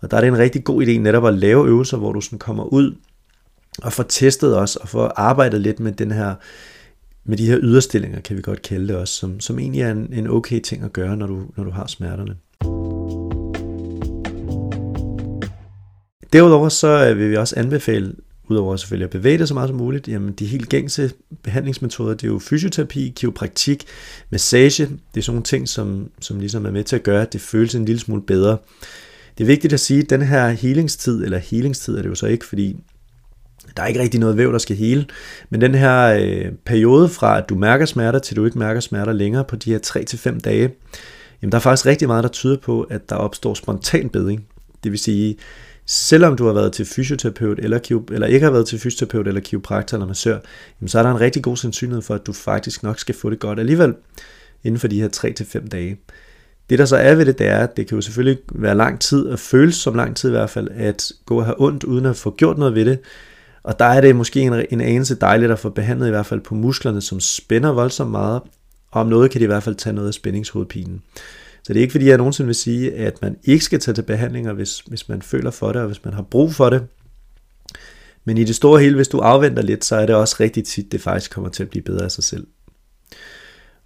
og 0.00 0.10
der 0.10 0.16
er 0.16 0.20
det 0.20 0.28
en 0.28 0.38
rigtig 0.38 0.64
god 0.64 0.86
idé 0.86 0.90
netop 0.90 1.26
at 1.26 1.34
lave 1.34 1.66
øvelser, 1.66 1.96
hvor 1.96 2.12
du 2.12 2.20
sådan 2.20 2.38
kommer 2.38 2.64
ud 2.64 2.94
og 3.82 3.92
får 3.92 4.02
testet 4.02 4.58
os, 4.58 4.76
og 4.76 4.88
får 4.88 5.12
arbejdet 5.16 5.60
lidt 5.60 5.80
med 5.80 5.92
den 5.92 6.10
her 6.10 6.34
med 7.24 7.36
de 7.36 7.46
her 7.46 7.58
yderstillinger, 7.62 8.20
kan 8.20 8.36
vi 8.36 8.42
godt 8.42 8.62
kalde 8.62 8.88
det 8.88 8.96
også, 8.96 9.14
som, 9.14 9.40
som 9.40 9.58
egentlig 9.58 9.82
er 9.82 9.90
en, 9.90 10.12
en 10.12 10.26
okay 10.26 10.60
ting 10.60 10.84
at 10.84 10.92
gøre, 10.92 11.16
når 11.16 11.26
du, 11.26 11.42
når 11.56 11.64
du 11.64 11.70
har 11.70 11.86
smerterne. 11.86 12.36
Derudover 16.32 16.68
så 16.68 17.08
øh, 17.10 17.18
vil 17.18 17.30
vi 17.30 17.36
også 17.36 17.54
anbefale, 17.58 18.14
udover 18.48 18.76
selvfølgelig 18.76 19.04
at 19.04 19.10
bevæge 19.10 19.38
dig 19.38 19.48
så 19.48 19.54
meget 19.54 19.68
som 19.68 19.76
muligt, 19.76 20.08
jamen 20.08 20.32
de 20.32 20.46
helt 20.46 20.68
gængse 20.68 21.10
behandlingsmetoder, 21.42 22.14
det 22.14 22.24
er 22.24 22.28
jo 22.28 22.38
fysioterapi, 22.38 23.12
kiropraktik, 23.16 23.84
massage, 24.30 24.84
det 24.84 25.20
er 25.20 25.22
sådan 25.22 25.34
nogle 25.34 25.44
ting, 25.44 25.68
som, 25.68 26.10
som 26.20 26.38
ligesom 26.40 26.66
er 26.66 26.70
med 26.70 26.84
til 26.84 26.96
at 26.96 27.02
gøre, 27.02 27.22
at 27.22 27.32
det 27.32 27.40
føles 27.40 27.74
en 27.74 27.84
lille 27.84 28.00
smule 28.00 28.22
bedre. 28.22 28.58
Det 29.38 29.44
er 29.44 29.46
vigtigt 29.46 29.72
at 29.72 29.80
sige, 29.80 30.00
at 30.00 30.10
den 30.10 30.22
her 30.22 30.48
healingstid, 30.48 31.24
eller 31.24 31.38
healingstid 31.38 31.96
er 31.98 32.02
det 32.02 32.08
jo 32.08 32.14
så 32.14 32.26
ikke, 32.26 32.46
fordi 32.46 32.76
der 33.76 33.82
er 33.82 33.86
ikke 33.86 34.00
rigtig 34.00 34.20
noget 34.20 34.36
væv, 34.36 34.52
der 34.52 34.58
skal 34.58 34.76
hele. 34.76 35.06
Men 35.50 35.60
den 35.60 35.74
her 35.74 36.18
øh, 36.20 36.52
periode 36.64 37.08
fra, 37.08 37.38
at 37.38 37.48
du 37.48 37.54
mærker 37.54 37.86
smerter, 37.86 38.18
til 38.18 38.36
du 38.36 38.44
ikke 38.44 38.58
mærker 38.58 38.80
smerter 38.80 39.12
længere 39.12 39.44
på 39.44 39.56
de 39.56 39.70
her 39.70 39.78
3-5 40.36 40.40
dage, 40.40 40.70
jamen 41.42 41.52
der 41.52 41.58
er 41.58 41.62
faktisk 41.62 41.86
rigtig 41.86 42.08
meget, 42.08 42.24
der 42.24 42.30
tyder 42.30 42.56
på, 42.56 42.82
at 42.82 43.10
der 43.10 43.16
opstår 43.16 43.54
spontan 43.54 44.08
bedring. 44.08 44.46
Det 44.84 44.92
vil 44.92 44.98
sige, 44.98 45.36
selvom 45.86 46.36
du 46.36 46.46
har 46.46 46.52
været 46.52 46.72
til 46.72 46.86
fysioterapeut, 46.86 47.58
eller, 47.58 48.02
eller 48.12 48.26
ikke 48.26 48.44
har 48.44 48.50
været 48.50 48.66
til 48.66 48.78
fysioterapeut, 48.78 49.28
eller 49.28 49.40
kiropraktor, 49.40 49.96
eller 49.96 50.06
massør, 50.06 50.38
jamen 50.80 50.88
så 50.88 50.98
er 50.98 51.02
der 51.02 51.10
en 51.10 51.20
rigtig 51.20 51.42
god 51.42 51.56
sandsynlighed 51.56 52.02
for, 52.02 52.14
at 52.14 52.26
du 52.26 52.32
faktisk 52.32 52.82
nok 52.82 52.98
skal 52.98 53.14
få 53.14 53.30
det 53.30 53.38
godt 53.38 53.60
alligevel, 53.60 53.94
inden 54.64 54.80
for 54.80 54.88
de 54.88 55.00
her 55.00 55.08
3-5 55.64 55.68
dage. 55.68 55.96
Det 56.70 56.78
der 56.78 56.84
så 56.84 56.96
er 56.96 57.14
ved 57.14 57.26
det, 57.26 57.38
det 57.38 57.46
er, 57.46 57.58
at 57.58 57.76
det 57.76 57.86
kan 57.86 57.96
jo 57.96 58.02
selvfølgelig 58.02 58.38
være 58.52 58.74
lang 58.74 59.00
tid, 59.00 59.26
og 59.26 59.38
føles 59.38 59.74
som 59.74 59.94
lang 59.94 60.16
tid 60.16 60.28
i 60.28 60.32
hvert 60.32 60.50
fald, 60.50 60.68
at 60.74 61.12
gå 61.26 61.38
og 61.38 61.44
have 61.44 61.60
ondt, 61.60 61.84
uden 61.84 62.06
at 62.06 62.16
få 62.16 62.34
gjort 62.38 62.58
noget 62.58 62.74
ved 62.74 62.84
det, 62.84 62.98
og 63.62 63.78
der 63.78 63.84
er 63.84 64.00
det 64.00 64.16
måske 64.16 64.40
en, 64.40 64.64
en 64.70 64.80
anelse 64.80 65.14
dejligt 65.14 65.52
at 65.52 65.58
få 65.58 65.70
behandlet 65.70 66.06
i 66.06 66.10
hvert 66.10 66.26
fald 66.26 66.40
på 66.40 66.54
musklerne, 66.54 67.00
som 67.00 67.20
spænder 67.20 67.72
voldsomt 67.72 68.10
meget, 68.10 68.40
og 68.90 69.00
om 69.00 69.06
noget 69.06 69.30
kan 69.30 69.38
det 69.38 69.44
i 69.44 69.46
hvert 69.46 69.62
fald 69.62 69.74
tage 69.74 69.92
noget 69.92 70.08
af 70.08 70.14
spændingshovedpinen. 70.14 71.02
Så 71.62 71.72
det 71.72 71.76
er 71.76 71.82
ikke 71.82 71.92
fordi, 71.92 72.08
jeg 72.08 72.16
nogensinde 72.16 72.46
vil 72.46 72.54
sige, 72.54 72.94
at 72.94 73.22
man 73.22 73.36
ikke 73.44 73.64
skal 73.64 73.80
tage 73.80 73.94
til 73.94 74.02
behandlinger, 74.02 74.52
hvis, 74.52 74.80
hvis 74.80 75.08
man 75.08 75.22
føler 75.22 75.50
for 75.50 75.72
det, 75.72 75.80
og 75.80 75.86
hvis 75.86 76.04
man 76.04 76.14
har 76.14 76.22
brug 76.22 76.54
for 76.54 76.70
det. 76.70 76.86
Men 78.24 78.38
i 78.38 78.44
det 78.44 78.56
store 78.56 78.80
hele, 78.80 78.94
hvis 78.94 79.08
du 79.08 79.18
afventer 79.18 79.62
lidt, 79.62 79.84
så 79.84 79.96
er 79.96 80.06
det 80.06 80.14
også 80.14 80.36
rigtig 80.40 80.64
tit, 80.64 80.92
det 80.92 81.00
faktisk 81.00 81.30
kommer 81.30 81.50
til 81.50 81.62
at 81.62 81.70
blive 81.70 81.82
bedre 81.82 82.04
af 82.04 82.10
sig 82.10 82.24
selv. 82.24 82.46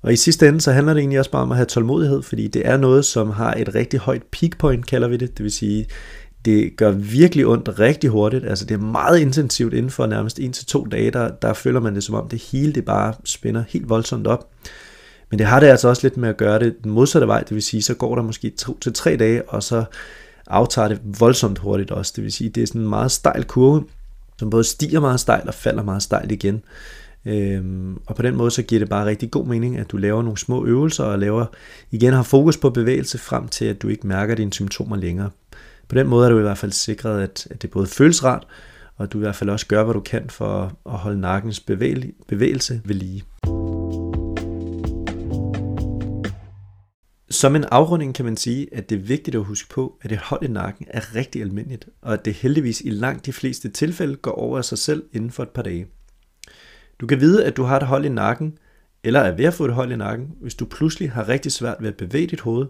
Og 0.03 0.13
i 0.13 0.17
sidste 0.17 0.49
ende, 0.49 0.61
så 0.61 0.73
handler 0.73 0.95
det 0.95 1.01
egentlig 1.01 1.19
også 1.19 1.31
bare 1.31 1.43
om 1.43 1.51
at 1.51 1.57
have 1.57 1.67
tålmodighed, 1.67 2.23
fordi 2.23 2.47
det 2.47 2.67
er 2.67 2.77
noget, 2.77 3.05
som 3.05 3.31
har 3.31 3.55
et 3.55 3.75
rigtig 3.75 4.01
højt 4.01 4.23
peak 4.23 4.59
point, 4.59 4.87
kalder 4.87 5.09
vi 5.09 5.17
det. 5.17 5.37
Det 5.37 5.43
vil 5.43 5.53
sige, 5.53 5.87
det 6.47 6.77
gør 6.77 6.91
virkelig 6.91 7.47
ondt 7.47 7.79
rigtig 7.79 8.11
hurtigt. 8.11 8.45
Altså 8.45 8.65
det 8.65 8.75
er 8.75 8.79
meget 8.79 9.19
intensivt 9.19 9.75
inden 9.75 9.91
for 9.91 10.07
nærmest 10.07 10.41
en 10.41 10.53
til 10.53 10.67
to 10.67 10.85
dage, 10.85 11.11
der, 11.11 11.29
der 11.29 11.53
føler 11.53 11.81
man 11.81 11.95
det 11.95 12.05
som 12.05 12.15
om 12.15 12.29
det 12.29 12.43
hele 12.43 12.73
det 12.73 12.85
bare 12.85 13.15
spænder 13.25 13.65
helt 13.69 13.89
voldsomt 13.89 14.27
op. 14.27 14.51
Men 15.31 15.39
det 15.39 15.47
har 15.47 15.61
det 15.61 15.67
altså 15.67 15.89
også 15.89 16.03
lidt 16.03 16.17
med 16.17 16.29
at 16.29 16.37
gøre 16.37 16.59
det 16.59 16.77
den 16.85 16.93
modsatte 16.93 17.29
vej, 17.29 17.41
det 17.41 17.55
vil 17.55 17.63
sige, 17.63 17.83
så 17.83 17.95
går 17.95 18.15
der 18.15 18.23
måske 18.23 18.51
to 18.51 18.79
til 18.79 18.93
tre 18.93 19.17
dage, 19.17 19.49
og 19.49 19.63
så 19.63 19.85
aftager 20.47 20.89
det 20.89 21.01
voldsomt 21.21 21.59
hurtigt 21.59 21.91
også. 21.91 22.13
Det 22.17 22.25
vil 22.25 22.33
sige, 22.33 22.51
det 22.51 22.63
er 22.63 22.67
sådan 22.67 22.81
en 22.81 22.89
meget 22.89 23.13
stejl 23.13 23.45
kurve, 23.45 23.85
som 24.39 24.51
både 24.51 24.65
stiger 24.65 25.01
meget 25.01 25.21
stejlt 25.21 25.49
og 25.49 25.55
falder 25.55 25.83
meget 25.83 26.03
stejlt 26.03 26.33
igen. 26.33 26.63
Øhm, 27.27 27.99
og 28.07 28.17
på 28.17 28.23
den 28.23 28.37
måde 28.37 28.51
så 28.51 28.63
giver 28.63 28.79
det 28.79 28.89
bare 28.89 29.07
rigtig 29.07 29.31
god 29.31 29.47
mening, 29.47 29.79
at 29.79 29.91
du 29.91 29.97
laver 29.97 30.23
nogle 30.23 30.39
små 30.39 30.67
øvelser 30.67 31.05
og 31.05 31.19
laver 31.19 31.47
igen 31.91 32.13
har 32.13 32.23
fokus 32.23 32.57
på 32.57 32.71
bevægelse 32.71 33.19
frem 33.19 33.49
til, 33.49 33.65
at 33.65 33.83
du 33.83 33.89
ikke 33.89 34.07
mærker 34.07 34.35
dine 34.35 34.53
symptomer 34.53 34.97
længere. 34.97 35.31
På 35.89 35.95
den 35.95 36.07
måde 36.07 36.27
er 36.27 36.31
du 36.31 36.39
i 36.39 36.43
hvert 36.43 36.59
fald 36.59 36.73
sikret, 36.73 37.23
at, 37.23 37.47
at 37.51 37.63
det 37.63 37.71
både 37.71 37.87
føles 37.87 38.25
rart, 38.25 38.47
og 38.97 39.05
at 39.05 39.13
du 39.13 39.19
i 39.19 39.21
hvert 39.21 39.37
fald 39.37 39.51
også 39.51 39.67
gør, 39.67 39.85
hvad 39.85 39.95
du 39.95 40.01
kan 40.01 40.31
for 40.31 40.79
at 40.87 40.93
holde 40.93 41.21
nakkens 41.21 41.61
bevægelse 42.29 42.81
ved 42.85 42.95
lige. 42.95 43.25
Som 47.31 47.57
en 47.57 47.65
afrunding 47.65 48.15
kan 48.15 48.25
man 48.25 48.37
sige, 48.37 48.75
at 48.75 48.91
det 48.91 48.99
er 48.99 49.03
vigtigt 49.03 49.37
at 49.37 49.45
huske 49.45 49.69
på, 49.69 49.99
at 50.03 50.13
et 50.13 50.19
hold 50.19 50.43
i 50.43 50.49
nakken 50.49 50.87
er 50.91 51.15
rigtig 51.15 51.43
almindeligt, 51.43 51.89
og 52.03 52.13
at 52.13 52.25
det 52.25 52.35
heldigvis 52.35 52.81
i 52.81 52.91
langt 52.91 53.27
de 53.27 53.33
fleste 53.33 53.69
tilfælde 53.69 54.17
går 54.17 54.31
over 54.31 54.59
af 54.59 54.65
sig 54.65 54.79
selv 54.79 55.05
inden 55.13 55.31
for 55.31 55.43
et 55.43 55.49
par 55.49 55.63
dage. 55.63 55.87
Du 57.01 57.07
kan 57.07 57.21
vide, 57.21 57.45
at 57.45 57.57
du 57.57 57.63
har 57.63 57.77
et 57.77 57.87
hold 57.87 58.05
i 58.05 58.09
nakken, 58.09 58.59
eller 59.05 59.21
er 59.21 59.37
ved 59.37 59.45
at 59.45 59.55
få 59.55 59.65
et 59.65 59.75
hold 59.75 59.93
i 59.93 59.97
nakken, 59.97 60.33
hvis 60.41 60.55
du 60.55 60.65
pludselig 60.65 61.11
har 61.11 61.29
rigtig 61.29 61.53
svært 61.53 61.77
ved 61.81 61.89
at 61.89 61.97
bevæge 61.97 62.27
dit 62.27 62.41
hoved, 62.41 62.67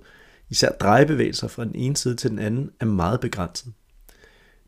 Især 0.51 0.71
drejebevægelser 0.71 1.49
fra 1.49 1.65
den 1.65 1.75
ene 1.75 1.97
side 1.97 2.15
til 2.15 2.31
den 2.31 2.39
anden 2.39 2.71
er 2.81 2.87
meget 2.87 3.21
begrænset. 3.21 3.73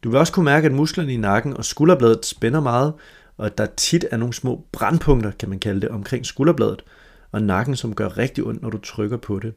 Du 0.04 0.10
vil 0.10 0.18
også 0.18 0.32
kunne 0.32 0.44
mærke, 0.44 0.66
at 0.66 0.72
musklerne 0.72 1.12
i 1.12 1.16
nakken 1.16 1.56
og 1.56 1.64
skulderbladet 1.64 2.26
spænder 2.26 2.60
meget, 2.60 2.94
og 3.36 3.46
at 3.46 3.58
der 3.58 3.66
tit 3.76 4.04
er 4.10 4.16
nogle 4.16 4.34
små 4.34 4.66
brandpunkter, 4.72 5.30
kan 5.30 5.48
man 5.48 5.58
kalde 5.58 5.80
det, 5.80 5.88
omkring 5.88 6.26
skulderbladet 6.26 6.82
og 7.32 7.42
nakken, 7.42 7.76
som 7.76 7.94
gør 7.94 8.18
rigtig 8.18 8.44
ondt, 8.44 8.62
når 8.62 8.70
du 8.70 8.78
trykker 8.78 9.16
på 9.16 9.38
det. 9.38 9.54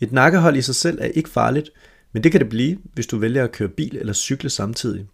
Et 0.00 0.12
nakkehold 0.12 0.56
i 0.56 0.62
sig 0.62 0.74
selv 0.74 0.98
er 1.00 1.06
ikke 1.06 1.28
farligt, 1.28 1.70
men 2.12 2.22
det 2.22 2.32
kan 2.32 2.40
det 2.40 2.48
blive, 2.48 2.78
hvis 2.94 3.06
du 3.06 3.18
vælger 3.18 3.44
at 3.44 3.52
køre 3.52 3.68
bil 3.68 3.96
eller 3.96 4.12
cykle 4.12 4.50
samtidig. 4.50 5.06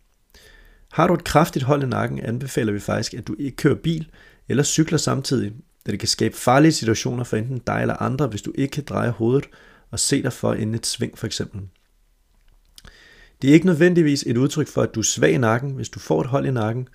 Har 0.93 1.07
du 1.07 1.15
et 1.15 1.25
kraftigt 1.25 1.65
hold 1.65 1.83
i 1.83 1.87
nakken, 1.87 2.21
anbefaler 2.21 2.73
vi 2.73 2.81
faktisk, 2.81 3.15
at 3.15 3.27
du 3.27 3.37
ikke 3.39 3.57
kører 3.57 3.75
bil 3.75 4.11
eller 4.49 4.63
cykler 4.63 4.99
samtidig, 4.99 5.53
da 5.87 5.93
det 5.93 5.99
kan 5.99 6.09
skabe 6.09 6.37
farlige 6.37 6.73
situationer 6.73 7.25
for 7.25 7.37
enten 7.37 7.59
dig 7.59 7.79
eller 7.81 8.03
andre, 8.03 8.27
hvis 8.27 8.43
du 8.43 8.53
ikke 8.55 8.73
kan 8.73 8.85
dreje 8.85 9.11
hovedet 9.11 9.49
og 9.91 9.99
se 9.99 10.23
dig 10.23 10.33
for 10.33 10.55
inden 10.55 10.75
et 10.75 10.87
sving 10.87 11.19
for 11.19 11.27
eksempel. 11.27 11.61
Det 13.43 13.51
er 13.51 13.55
ikke 13.55 13.67
nødvendigvis 13.67 14.25
et 14.27 14.37
udtryk 14.37 14.69
for, 14.69 14.83
at 14.83 14.95
du 14.95 15.01
er 15.01 15.05
svag 15.05 15.33
i 15.33 15.39
nakken, 15.39 15.71
hvis 15.71 15.89
du 15.89 15.99
får 15.99 16.21
et 16.21 16.27
hold 16.27 16.47
i 16.47 16.51
nakken, 16.51 16.89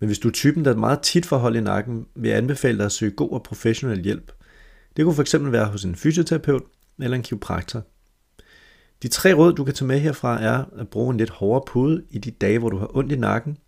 men 0.00 0.06
hvis 0.06 0.18
du 0.18 0.28
er 0.28 0.32
typen, 0.32 0.64
der 0.64 0.76
meget 0.76 1.00
tit 1.00 1.26
får 1.26 1.38
hold 1.38 1.56
i 1.56 1.60
nakken, 1.60 2.06
vil 2.14 2.28
jeg 2.28 2.38
anbefale 2.38 2.78
dig 2.78 2.86
at 2.86 2.92
søge 2.92 3.12
god 3.12 3.30
og 3.30 3.42
professionel 3.42 4.02
hjælp. 4.02 4.32
Det 4.96 5.04
kunne 5.04 5.24
fx 5.24 5.34
være 5.38 5.66
hos 5.66 5.84
en 5.84 5.96
fysioterapeut 5.96 6.62
eller 7.00 7.16
en 7.16 7.22
kiropraktor. 7.22 7.82
De 9.02 9.08
tre 9.08 9.32
råd, 9.32 9.52
du 9.52 9.64
kan 9.64 9.74
tage 9.74 9.86
med 9.86 9.98
herfra, 9.98 10.42
er 10.42 10.64
at 10.78 10.88
bruge 10.88 11.10
en 11.10 11.18
lidt 11.18 11.30
hårdere 11.30 11.64
pude 11.66 12.04
i 12.10 12.18
de 12.18 12.30
dage, 12.30 12.58
hvor 12.58 12.70
du 12.70 12.78
har 12.78 12.96
ondt 12.96 13.12
i 13.12 13.16
nakken, 13.16 13.58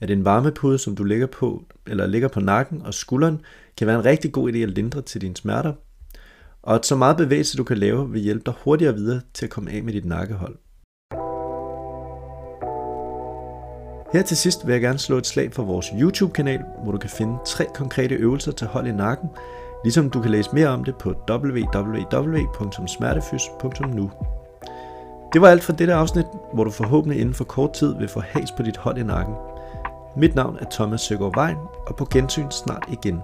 at 0.00 0.10
en 0.10 0.24
varmepude, 0.24 0.78
som 0.78 0.96
du 0.96 1.04
lægger 1.04 1.26
på, 1.26 1.64
eller 1.86 2.06
ligger 2.06 2.28
på 2.28 2.40
nakken 2.40 2.82
og 2.84 2.94
skulderen, 2.94 3.40
kan 3.76 3.86
være 3.86 3.98
en 3.98 4.04
rigtig 4.04 4.32
god 4.32 4.52
idé 4.52 4.58
at 4.58 4.70
lindre 4.70 5.02
til 5.02 5.20
dine 5.20 5.36
smerter, 5.36 5.72
og 6.62 6.74
at 6.74 6.86
så 6.86 6.96
meget 6.96 7.16
bevægelse 7.16 7.56
du 7.56 7.64
kan 7.64 7.78
lave 7.78 8.10
vil 8.10 8.20
hjælpe 8.20 8.42
dig 8.46 8.54
hurtigere 8.64 8.94
videre 8.94 9.20
til 9.34 9.46
at 9.46 9.50
komme 9.50 9.70
af 9.70 9.82
med 9.82 9.92
dit 9.92 10.04
nakkehold. 10.04 10.56
Her 14.12 14.22
til 14.22 14.36
sidst 14.36 14.66
vil 14.66 14.72
jeg 14.72 14.80
gerne 14.80 14.98
slå 14.98 15.18
et 15.18 15.26
slag 15.26 15.52
for 15.52 15.62
vores 15.62 15.86
YouTube-kanal, 16.00 16.60
hvor 16.82 16.92
du 16.92 16.98
kan 16.98 17.10
finde 17.10 17.38
tre 17.46 17.66
konkrete 17.74 18.14
øvelser 18.14 18.52
til 18.52 18.66
hold 18.66 18.86
i 18.86 18.92
nakken, 18.92 19.28
ligesom 19.84 20.10
du 20.10 20.20
kan 20.20 20.30
læse 20.30 20.50
mere 20.52 20.68
om 20.68 20.84
det 20.84 20.96
på 20.96 21.14
www.smertefys.nu. 21.30 24.10
Det 25.32 25.40
var 25.40 25.48
alt 25.48 25.62
for 25.62 25.72
dette 25.72 25.94
afsnit, 25.94 26.26
hvor 26.54 26.64
du 26.64 26.70
forhåbentlig 26.70 27.20
inden 27.20 27.34
for 27.34 27.44
kort 27.44 27.72
tid 27.72 27.94
vil 27.98 28.08
få 28.08 28.20
has 28.20 28.52
på 28.52 28.62
dit 28.62 28.76
hold 28.76 28.98
i 28.98 29.02
nakken. 29.02 29.34
Mit 30.16 30.34
navn 30.34 30.56
er 30.56 30.66
Thomas 30.70 31.00
Søgaard 31.00 31.34
Vejen, 31.34 31.58
og 31.86 31.96
på 31.96 32.04
gensyn 32.04 32.50
snart 32.50 32.84
igen. 32.88 33.22